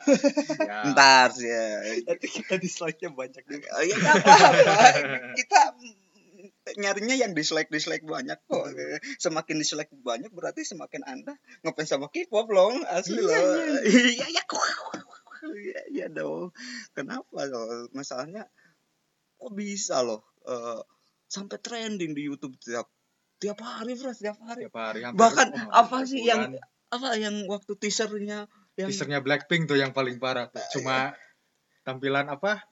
[0.89, 3.69] ntar sih ya nanti kita dislike-nya banyak juga.
[3.77, 4.87] Oh, ya nggak apa-apa.
[5.37, 5.61] Kita
[6.81, 8.65] nyarinya yang dislike dislike banyak kok.
[9.21, 13.37] Semakin dislike banyak berarti semakin anda ngefans sama K-pop loh asli Iya, loh
[13.85, 14.27] iya.
[14.33, 14.65] Iya kok
[15.53, 16.57] iya iya dong.
[16.97, 17.91] Kenapa loh?
[17.93, 18.49] Masalahnya
[19.37, 20.81] kok bisa loh eh,
[21.29, 22.89] sampai trending di YouTube tiap
[23.43, 26.95] tiap hari bro tiap hari tiap hari bahkan oh, apa sih yang sebulan.
[26.95, 28.39] apa yang waktu teasernya
[28.79, 30.63] yang teasernya Blackpink tuh yang paling parah tuh.
[30.73, 31.13] Cuma
[31.83, 32.63] tampilan apa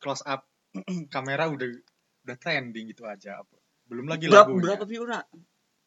[0.00, 0.48] close up
[1.14, 1.68] kamera udah
[2.24, 3.44] udah trending gitu aja.
[3.84, 4.64] Belum lagi berapa lagunya.
[4.64, 5.28] berapa view nak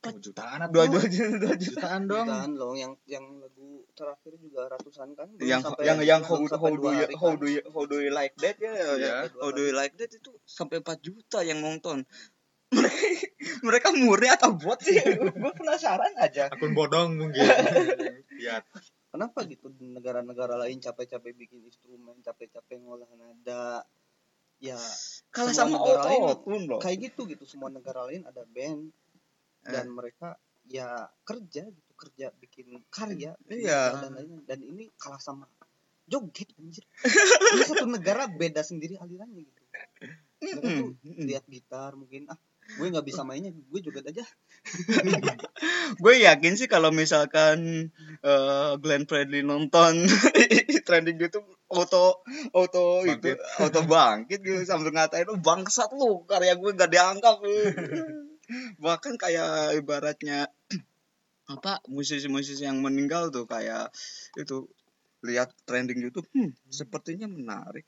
[0.05, 2.29] Oh, jutaan dua dua dua juta jutaan dong.
[2.29, 6.37] Jutaan loh yang yang lagu terakhir juga ratusan kan belum yang sampai- yang yang how,
[6.37, 7.41] how sampai do dua you hari how kan.
[7.41, 8.93] do you how do you like that ya Iya.
[8.95, 12.05] ya how do you like that itu sampai 4 juta yang nonton
[13.67, 14.99] mereka murni atau bot sih?
[14.99, 16.51] Gue penasaran aja.
[16.51, 17.47] Akun bodong mungkin.
[18.37, 18.63] Lihat.
[19.07, 23.81] kenapa gitu di negara-negara lain capek-capek bikin instrumen capek-capek ngolah nada?
[24.59, 24.77] Ya
[25.29, 26.21] kalah sama negara lain
[26.67, 26.79] loh.
[26.81, 27.45] kayak gitu gitu.
[27.47, 28.91] Semua negara lain ada band
[29.67, 29.73] Eh.
[29.75, 33.99] dan mereka ya kerja gitu kerja bikin karya bikin Iya.
[33.99, 35.43] dan lainnya dan ini kalah sama
[36.07, 36.87] joget anjir.
[37.03, 39.61] Ini satu negara beda sendiri alirannya gitu.
[40.39, 42.39] Mereka tuh lihat gitar mungkin ah
[42.75, 44.25] gue nggak bisa mainnya gue joget aja
[46.03, 50.03] gue yakin sih kalau misalkan eh, Glenn Fredly nonton
[50.87, 53.39] trending YouTube auto auto itu Bangkit.
[53.59, 57.51] auto bangkit gitu sambil ngatain lu bangsat lu karya gue gak dianggap lu."
[58.83, 60.47] bahkan kayak ibaratnya
[61.53, 63.91] apa musisi-musisi yang meninggal tuh kayak
[64.35, 64.67] itu
[65.23, 67.87] lihat trending YouTube hmm, sepertinya menarik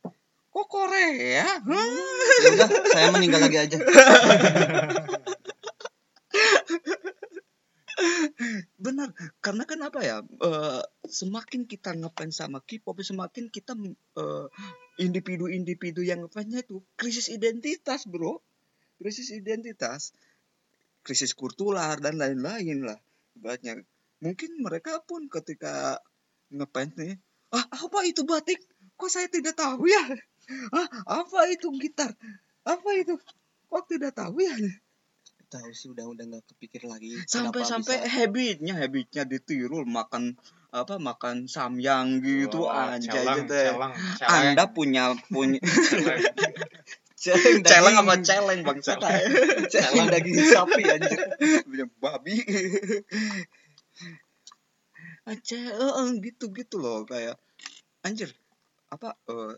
[0.49, 1.61] kok Korea?
[1.61, 2.19] Hmm.
[2.43, 3.77] ya udah saya meninggal lagi aja.
[8.79, 9.11] Benar
[9.43, 13.75] karena kan apa ya eh, semakin kita ngefans sama K-pop semakin kita
[14.15, 14.47] eh,
[14.97, 18.39] individu-individu yang ngefansnya itu krisis identitas bro.
[18.99, 20.15] Krisis identitas
[21.03, 22.99] krisis kultural dan lain-lain lah
[23.35, 23.79] ibaratnya.
[24.19, 25.99] Mungkin mereka pun ketika
[26.51, 27.15] ngefans nih
[27.51, 28.59] ah apa itu batik?
[28.99, 30.03] Kok saya tidak tahu ya
[30.73, 32.11] ah apa itu gitar?
[32.65, 33.15] Apa itu?
[33.69, 34.53] Kok tidak tahu ya?
[35.49, 40.37] Tahu sih udah udah nggak kepikir lagi sampai Kenapa sampai bisa- habitnya habitnya ditiru makan
[40.69, 44.53] apa makan samyang gitu Wah, anjay celang, gitu celang, celang.
[44.53, 45.57] anda punya punya
[47.17, 48.77] celeng celeng apa celeng bang
[49.73, 51.19] celeng daging sapi anjir
[51.65, 52.37] punya babi.
[55.25, 55.59] Aja
[56.21, 57.37] gitu gitu loh kayak
[58.05, 58.29] anjir
[58.93, 59.53] apa eh,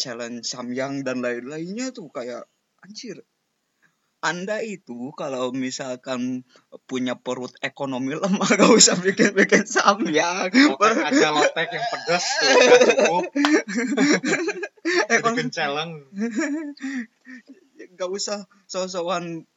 [0.00, 2.48] challenge samyang dan lain-lainnya tuh kayak
[2.80, 3.20] anjir
[4.20, 6.44] anda itu kalau misalkan
[6.84, 12.48] punya perut ekonomi lemah gak usah bikin bikin samyang Lotek aja lotek yang pedas tuh
[12.52, 13.24] udah cukup.
[15.16, 15.92] Ekon- Bikin celeng.
[17.96, 19.48] gak usah so-soan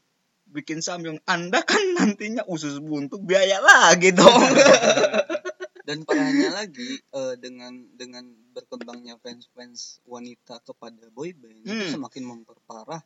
[0.47, 4.32] bikin samyang anda kan nantinya usus buntu biaya lagi dong
[5.83, 8.23] dan parahnya lagi eh, dengan dengan
[8.55, 11.91] berkembangnya fans-fans wanita kepada boyband itu Hmm.
[11.99, 13.03] semakin memperparah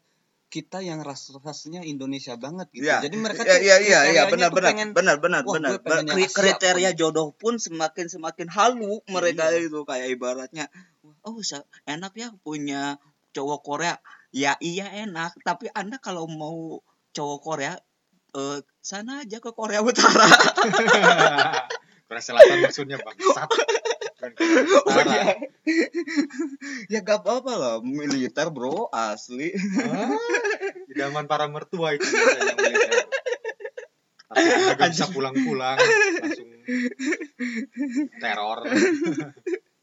[0.48, 2.88] kita yang ras rasanya Indonesia banget gitu.
[2.88, 3.04] Ya.
[3.04, 5.84] Jadi mereka ya, ya, ya, ya, benar, benar, pengen benar, benar, benar.
[5.84, 9.68] Asia Kriteria jodoh pun semakin semakin halu mereka Iya.
[9.68, 10.72] itu kayak ibaratnya,
[11.28, 11.36] oh
[11.84, 12.96] enak ya punya
[13.36, 14.00] cowok Korea.
[14.32, 16.80] Ya iya enak, tapi anda kalau mau
[17.12, 17.76] cowok Korea,
[18.32, 20.32] eh, sana aja ke Korea Utara.
[22.18, 23.50] Korea Selatan maksudnya bangsat.
[23.50, 23.70] Korea
[24.90, 25.38] Oh, iya.
[26.90, 29.54] ya gak apa-apa lah, militer bro, asli.
[29.54, 30.10] Ah,
[30.90, 33.06] Idaman para mertua itu biasanya militer.
[34.28, 34.42] Tapi
[34.82, 35.78] gak bisa pulang-pulang
[36.18, 36.50] langsung
[38.18, 38.60] teror.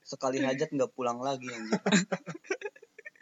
[0.05, 1.81] sekali hajat nggak pulang lagi anjir.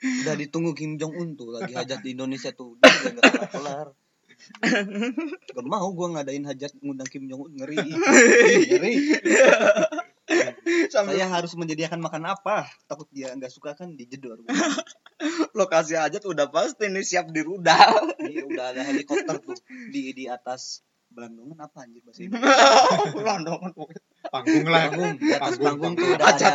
[0.03, 3.51] Udah ditunggu Kim Jong Un tuh lagi hajat di Indonesia tuh dia udah nggak kelar
[3.55, 3.87] kelar.
[5.55, 7.79] Gak mau gua ngadain hajat ngundang Kim Jong Un ngeri.
[8.71, 8.95] ngeri.
[10.89, 12.69] Sambil Saya harus menyediakan makan apa?
[12.87, 14.41] Takut dia nggak suka kan dijedor.
[15.59, 18.17] lokasi aja tuh udah pasti nih siap di rudal.
[18.23, 19.59] Iya udah ada helikopter tuh
[19.91, 23.21] di di atas Belandongan apa anjir bahasa Indonesia?
[23.29, 23.71] Landongan
[24.33, 24.89] Panggung lah.
[24.89, 26.51] Panggung, di atas panggung Panggung, tuh udah ada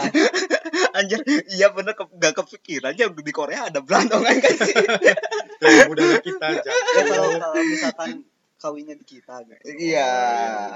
[0.97, 4.73] Anjir, iya bener ke, gak kepikiran aja di Korea ada belandongan kan sih.
[5.61, 6.73] Tuh, budaya kita ya
[7.05, 8.09] kalau kalau misalkan
[8.57, 9.61] kawinnya di kita gitu.
[9.69, 10.09] Iya,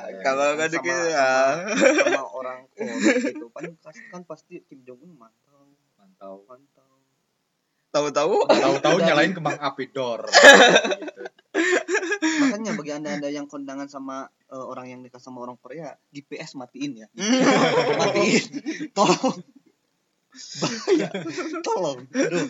[0.05, 0.21] iya.
[0.21, 1.29] kalau nggak di Sama- kita.
[1.73, 2.93] sama, sama orang Korea
[3.25, 3.63] gitu kan
[4.07, 5.65] kan pasti Kim Jong Un mantau
[5.97, 6.45] Mantau.
[6.45, 6.89] mantau
[7.91, 10.23] Tahu-tahu Tahu-tahu nyalain kembang api dor.
[10.23, 11.23] Gitu.
[12.41, 16.55] makanya bagi anda anda yang kondangan sama eh, orang yang nikah sama orang Korea GPS
[16.55, 17.43] matiin ya Hmm.
[17.99, 18.45] matiin
[18.91, 19.43] tolong
[20.61, 21.09] bahaya.
[21.65, 22.47] Tolong aduh.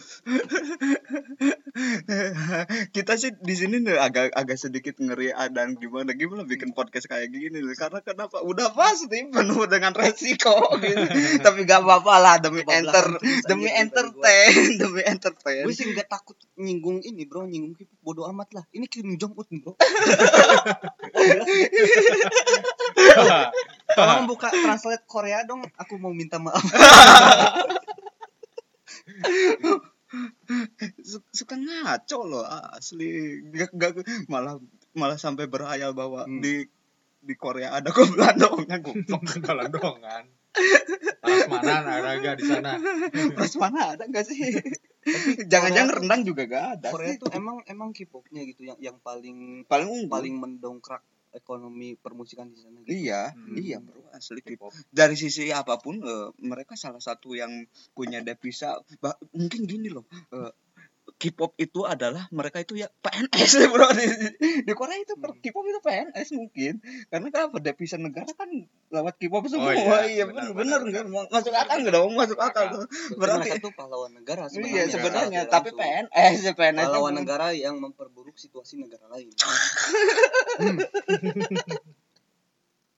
[2.91, 7.31] Kita sih di sini nih agak agak sedikit ngeri dan gimana gimana bikin podcast kayak
[7.31, 7.75] gini nih?
[7.77, 8.41] Karena kenapa?
[8.43, 11.05] Udah pasti penuh dengan resiko gitu.
[11.41, 13.07] tapi gak apa-apa lah demi Kebablasan enter
[13.49, 15.63] demi entertain demi entertain.
[15.65, 17.45] Gue sih nggak takut nyinggung ini bro.
[17.47, 18.63] Nyinggung K-pop bodo amat lah.
[18.71, 19.73] Ini Kim Jong Un bro
[23.93, 26.61] tolong buka translate Korea dong aku mau minta maaf.
[31.01, 33.39] Su- suka ngaco loh asli.
[33.49, 34.59] Gak, gak- malah
[34.91, 36.39] malah sampai berhayal bahwa Hmm.
[36.39, 36.67] di
[37.17, 40.25] di Korea ada kebelandongan goblok kalau dongan
[41.21, 42.75] Prasmanan ada gak di sana?
[43.31, 44.35] Pras mana ada nggak sih?
[45.51, 47.21] Jangan-jangan rendang juga gak ada Korea sih.
[47.21, 50.11] tuh emang emang K-popnya gitu yang yang paling paling unggul.
[50.11, 50.99] paling mendongkrak
[51.31, 52.91] ekonomi permusikan di sana gitu.
[52.93, 53.55] iya Hmm.
[53.55, 54.71] iya bro asli K-pop.
[54.91, 60.03] dari sisi apa pun eh, mereka salah satu yang punya devisa bah- mungkin gini loh
[60.29, 60.51] eh,
[61.21, 64.09] K-pop itu adalah mereka itu ya PNS bro di,
[64.65, 65.37] di Korea itu Hmm.
[65.37, 66.81] K-pop itu PNS mungkin
[67.13, 68.49] karena kenapa devisa negara kan
[68.89, 72.89] lewat K-pop semua iya, iya benar, benar nggak masuk akal nggak dong masuk akal tuh
[73.21, 74.73] Berarti tuh pahlawan negara sebenarnya.
[74.73, 75.69] iya sebenarnya tapi.
[75.77, 79.29] PNS ya PNS pahlawan negara yang memperburuk situasi negara lain.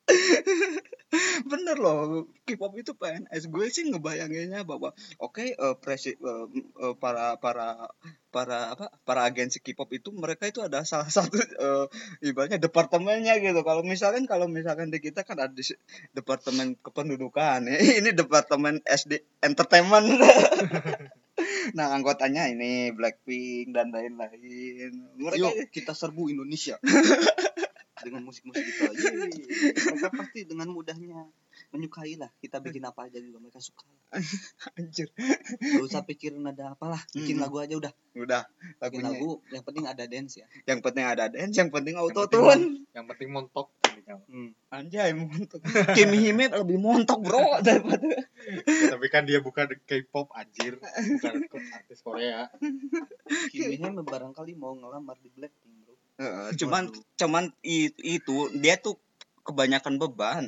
[1.52, 4.92] bener loh K-pop itu PNS gue sih ngebayanginnya bahwa
[5.22, 7.90] oke eh, presi eh, eh, para para
[8.34, 11.86] para apa para agensi K-pop itu mereka itu ada salah satu eh,
[12.26, 13.62] ibaratnya departemennya gitu.
[13.62, 15.78] Kalau misalkan kalau misalkan di kita kan ada di-
[16.18, 17.70] departemen kependudukan.
[17.70, 17.78] Ya.
[18.02, 20.18] ini departemen SD entertainment.
[21.78, 25.14] Nah anggotanya ini Blackpink dan lain-lain.
[25.18, 26.82] Mereka Yuk kita serbu Indonesia
[28.04, 28.84] dengan musik-musik kita.
[28.92, 29.32] Yeay.
[29.88, 31.26] Mereka pasti dengan mudahnya
[31.70, 32.30] menyukai lah.
[32.36, 33.88] Kita bikin apa aja juga mereka suka.
[34.78, 35.10] anjir
[35.58, 37.02] Gak usah pikirin ada apalah.
[37.10, 37.44] Bikin Hmm.
[37.44, 37.94] lagu aja udah.
[38.14, 40.46] udah Bikin lagunya lagu yang penting ada dance ya.
[40.66, 43.68] yang penting ada dance yang penting Yang auto penting tune mon- yang penting montok
[44.28, 44.52] Hmm.
[44.68, 45.64] Anjay montok.
[45.96, 48.04] Kimi Hime lebih montok bro daripada.
[48.04, 51.34] Ya, tapi kan dia bukan K-pop anjir bukan
[51.72, 52.52] artis Korea
[53.48, 55.83] Kimi Hime barangkali mau ngelamar di Blackpink
[56.22, 59.02] Heeh, cuman cuman itu dia tuh
[59.42, 60.46] kebanyakan beban.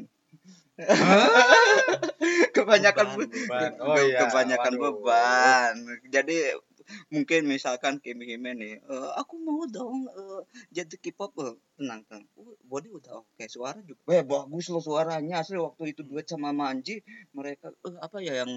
[2.55, 3.71] kebanyakan Beban, be- beban.
[3.79, 4.81] Oh iya, kebanyakan waduh.
[4.99, 5.73] beban.
[6.11, 6.37] Jadi
[7.13, 10.41] mungkin misalkan Kimi Hime nih, "Eh, aku mau dong eh,
[10.73, 12.23] jadi K-pop eh, tenang tenang.
[12.39, 13.99] Uh, body udah oke, suara juga.
[14.07, 17.03] Weh bagus loh suaranya asli waktu itu duet sama Manji
[17.35, 18.51] mereka eh, apa ya yang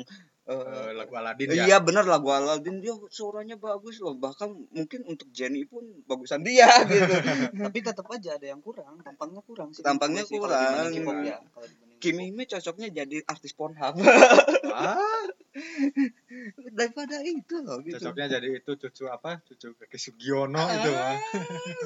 [0.48, 5.04] eh, Eh, lagu Aladin ya Iya bener lagu Aladdin dia suaranya bagus loh bahkan mungkin
[5.04, 7.14] untuk Jenny pun bagusan dia gitu
[7.52, 8.96] Tapi tetap aja ada yang kurang.
[9.04, 9.84] Tampangnya kurang sih.
[9.84, 10.88] Tampangnya kalau kurang.
[11.26, 11.36] ya.
[11.52, 12.30] Kalau dibanding Kimi.
[12.30, 13.98] Hime cocoknya jadi artis Pornhub
[14.72, 15.26] ah,
[16.78, 17.98] daripada itu loh gitu.
[17.98, 19.42] Cocoknya jadi itu cucu apa?
[19.44, 21.16] Cucu Keki Sugiono itu mah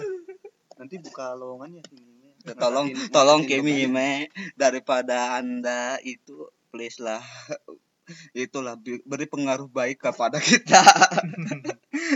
[0.81, 2.55] Nanti buka lowongannya Kimi Hime.
[2.59, 3.41] tolong Masukin- tolong.
[3.47, 4.11] Hime
[4.59, 7.23] daripada anda itu please lah.
[8.35, 10.83] Itulah beri pengaruh baik kepada kita.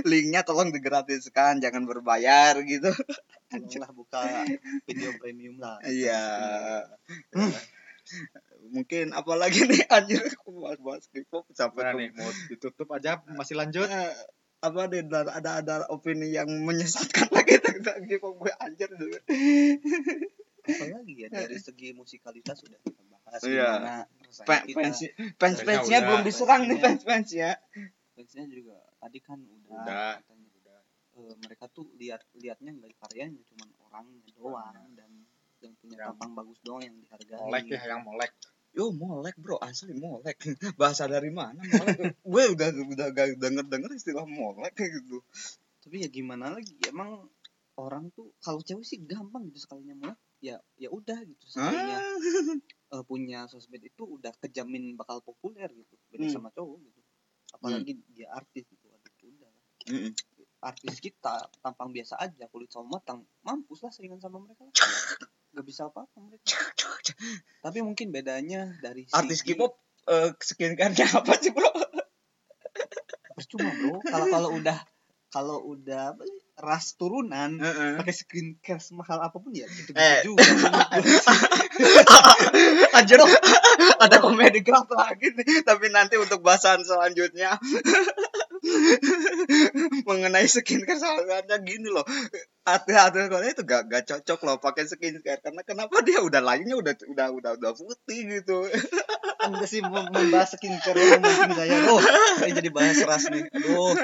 [0.03, 2.91] Linknya tolong digratiskan jangan berbayar gitu.
[3.47, 4.45] Tolonglah buka
[4.85, 5.79] video premium lah.
[5.87, 6.27] Iya.
[8.69, 13.87] Mungkin apalagi nih anjir aku bahas-bahas K-pop sampai ke- nih mau ditutup aja masih lanjut
[13.87, 14.13] Eh,
[14.59, 19.19] apa deh ada ada ada opini yang menyesatkan lagi tentang K-pop gue anjir dulu.
[20.67, 23.71] Apalagi ya dari segi musikalitas sudah kita bahas Iya.
[24.35, 24.99] Fans
[25.37, 26.83] fans fansnya belum diserang nih Fansnya.
[26.83, 27.51] fans fansnya.
[28.13, 30.13] Fansnya juga tadi kan udah, Udah.
[30.19, 30.79] katanya udah
[31.17, 35.11] eh, mereka tuh lihat lihatnya nggak karyanya cuman orangnya doang dan
[35.57, 37.39] yang punya tampang bagus doang yang dihargai.
[37.39, 38.33] molek ya yang molek
[38.77, 39.57] Yo molek bro.
[39.57, 40.37] Asli molek.
[40.81, 42.21] Bahasa dari mana molek?
[42.29, 45.25] Gue udah udah gak denger denger istilah molek kayak gitu.
[45.81, 46.77] Tapi ya gimana lagi?
[46.85, 47.25] Emang
[47.81, 51.99] orang tuh kalau cewek sih gampang gitu sekalinya mulai ya ya udah gitu sekalinya.
[51.99, 52.59] Ah.
[52.87, 55.99] Eh, punya sosmed itu udah kejamin bakal populer gitu.
[56.07, 56.39] Beda Hmm.
[56.39, 57.01] sama cowok gitu.
[57.59, 58.87] Apalagi dia artis gitu.
[58.87, 59.51] Aduh udah
[59.91, 60.15] Mm-mm.
[60.63, 62.47] artis kita tampang biasa aja.
[62.47, 63.27] Kulit sawo matang.
[63.43, 64.75] Mampus lah saingan sama mereka lah
[65.57, 66.61] gak bisa apa-apa mereka.
[67.65, 69.73] Tapi mungkin bedanya dari artis segi- K-pop
[70.07, 71.73] eh, skincare-nya apa sih bro?
[73.33, 74.79] Percuma bro kalau kalau udah
[75.33, 76.13] kalau udah
[76.57, 78.01] ras turunan Heeh.
[78.01, 80.25] pakai skincare semahal apa pun ya gitu, Eh.
[80.25, 80.41] juga.
[82.97, 83.21] Anjir,
[84.01, 87.61] ada komedi digerak lagi nih tapi nanti untuk bahasan selanjutnya
[90.09, 92.05] mengenai skincare salahnya gini loh.
[92.67, 95.41] Hati-hati kalau itu gak, gak cocok loh pakai skincare.
[95.41, 98.67] Karena kenapa dia udah lainnya udah udah udah udah putih gitu.
[99.47, 101.77] Anda sih mem- membahas skincare yang mungkin saya.
[101.87, 102.03] Oh
[102.41, 103.47] saya jadi bahas ras nih.
[103.53, 103.95] Aduh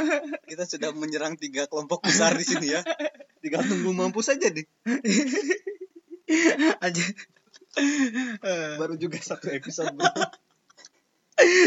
[0.46, 2.86] kita sudah menyerang tiga kelompok besar di sini ya.
[3.42, 4.66] Tinggal tunggu mampu saja nih.
[6.86, 7.04] Aja.
[8.78, 9.96] Baru juga satu episode.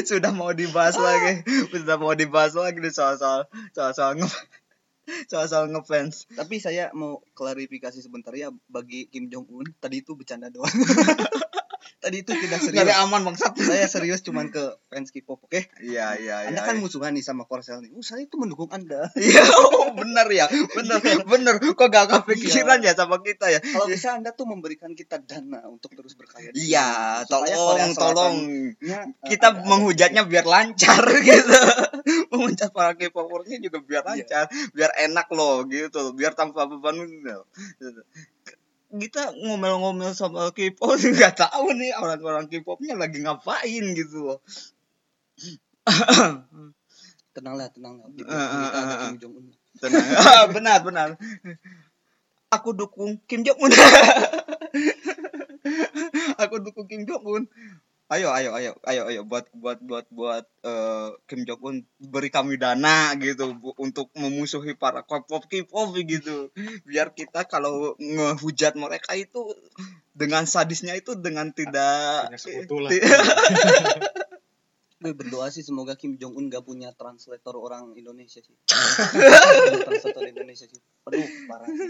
[0.03, 1.45] Sudah mau dibahas lagi.
[1.71, 4.29] Sudah mau dibahas lagi nih soal soal soal soal nge
[5.31, 6.27] soal soal ngefans.
[6.33, 9.67] Tapi saya mau klarifikasi sebentar ya bagi Kim Jong Un.
[9.77, 10.71] Tadi itu bercanda doang
[12.05, 16.13] tadi itu tidak serius ada aman bangsat saya serius cuman ke fans K-pop oke iya
[16.21, 19.41] iya iya anda kan musuhan nih sama Korsel nih oh, saya itu mendukung anda Iya,
[19.57, 21.01] oh, bener ya, bener,
[21.31, 21.55] bener.
[21.57, 23.57] Kok gak kepikiran ya sama kita ya?
[23.57, 28.35] kalau bisa anda tuh memberikan kita dana untuk terus berkarya Iya, tolong, tolong.
[28.83, 31.57] Eh, Kita ada- menghujatnya biar lancar gitu.
[32.29, 34.09] Menghujat para K-popernya juga biar Iya.
[34.13, 34.45] lancar,
[34.75, 37.39] biar enak loh gitu, biar tanpa beban gitu.
[38.95, 44.39] Kita ngomel-ngomel sama K-pop nggak tahu nih orang-orang K-popnya lagi ngapain gitu loh.
[47.35, 50.07] tenanglah tenanglah eh, Kim Jong Un Tenang.
[50.55, 51.09] Benar, benar.
[52.47, 53.75] Aku dukung Kim Jong Un.
[56.41, 57.43] Aku dukung Kim Jong Un.
[58.05, 62.53] Ayo, ayo, ayo, ayo, ayo buat buat buat buat eh, Kim Jong Un beri kami
[62.53, 66.53] dana gitu bu- untuk memusuhi para K-pop K-pop gitu.
[66.85, 69.41] Biar kita kalau ngehujat mereka itu
[70.13, 72.29] dengan sadisnya itu dengan tidak
[74.95, 78.55] gue berdoa sih semoga Kim Jong Un gak punya translator orang Indonesia sih
[79.85, 81.89] translator Indonesia sih aduh parah sih.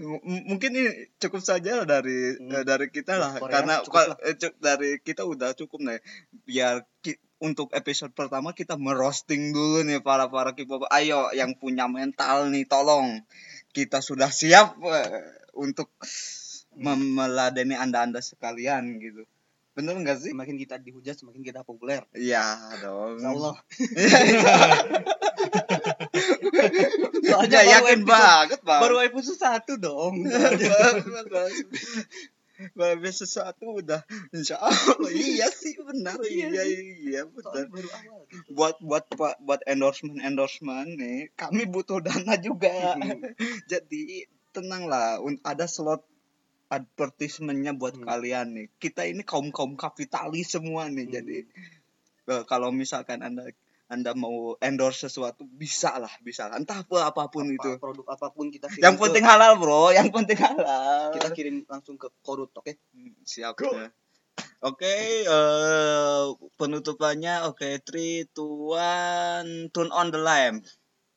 [0.00, 2.50] M- mungkin ini cukup saja dari Hmm.
[2.50, 3.38] eh, dari kita lah.
[3.38, 4.18] Korea karena cukup lah.
[4.20, 6.00] eh, dari kita udah cukup nih.
[6.42, 10.90] Biar ki- untuk episode pertama kita merosting dulu nih para para K-pop.
[10.90, 13.22] Ayo yang punya mental nih tolong.
[13.70, 15.08] Kita sudah siap eh,
[15.54, 15.94] untuk
[16.74, 19.24] mem- meladeni anda-anda sekalian gitu
[19.72, 20.30] bener nggak sih?
[20.34, 22.02] Semakin kita dihujat semakin kita populer.
[22.12, 22.42] Iya
[22.82, 23.16] dong.
[23.16, 23.54] Insya Allah.
[27.20, 28.80] Ya Soalnya baru yakin episode- banget bang.
[28.82, 30.14] baru episode satu dong.
[32.76, 34.04] Baru sesuatu udah
[34.36, 35.08] insya Allah.
[35.08, 36.20] Iya sih benar.
[36.20, 36.84] Iya iya sih.
[37.08, 37.72] iya benar.
[37.72, 38.52] Baru awal gitu.
[38.52, 43.00] buat buat buat, buat endorsement endorsement nih kami butuh dana juga.
[43.64, 46.04] Jadi tenanglah un- ada slot
[46.70, 48.06] advertisementnya buat Hmm.
[48.06, 51.14] kalian nih kita ini kaum kaum kapitalis semua nih Hmm.
[51.18, 51.36] jadi
[52.30, 53.50] eh, kalau misalkan anda
[53.90, 58.06] anda mau endorse sesuatu bisa lah bisa lah entah apa apa pun Apa- itu produk
[58.06, 61.98] apa pun kita kirim yang ke- penting halal bro yang penting halal kita kirim langsung
[61.98, 62.72] ke korut oke
[63.26, 63.90] siap ya.
[64.60, 66.24] Oke, eh,
[66.60, 70.68] penutupannya oke, three, two, one, turn on the lamp.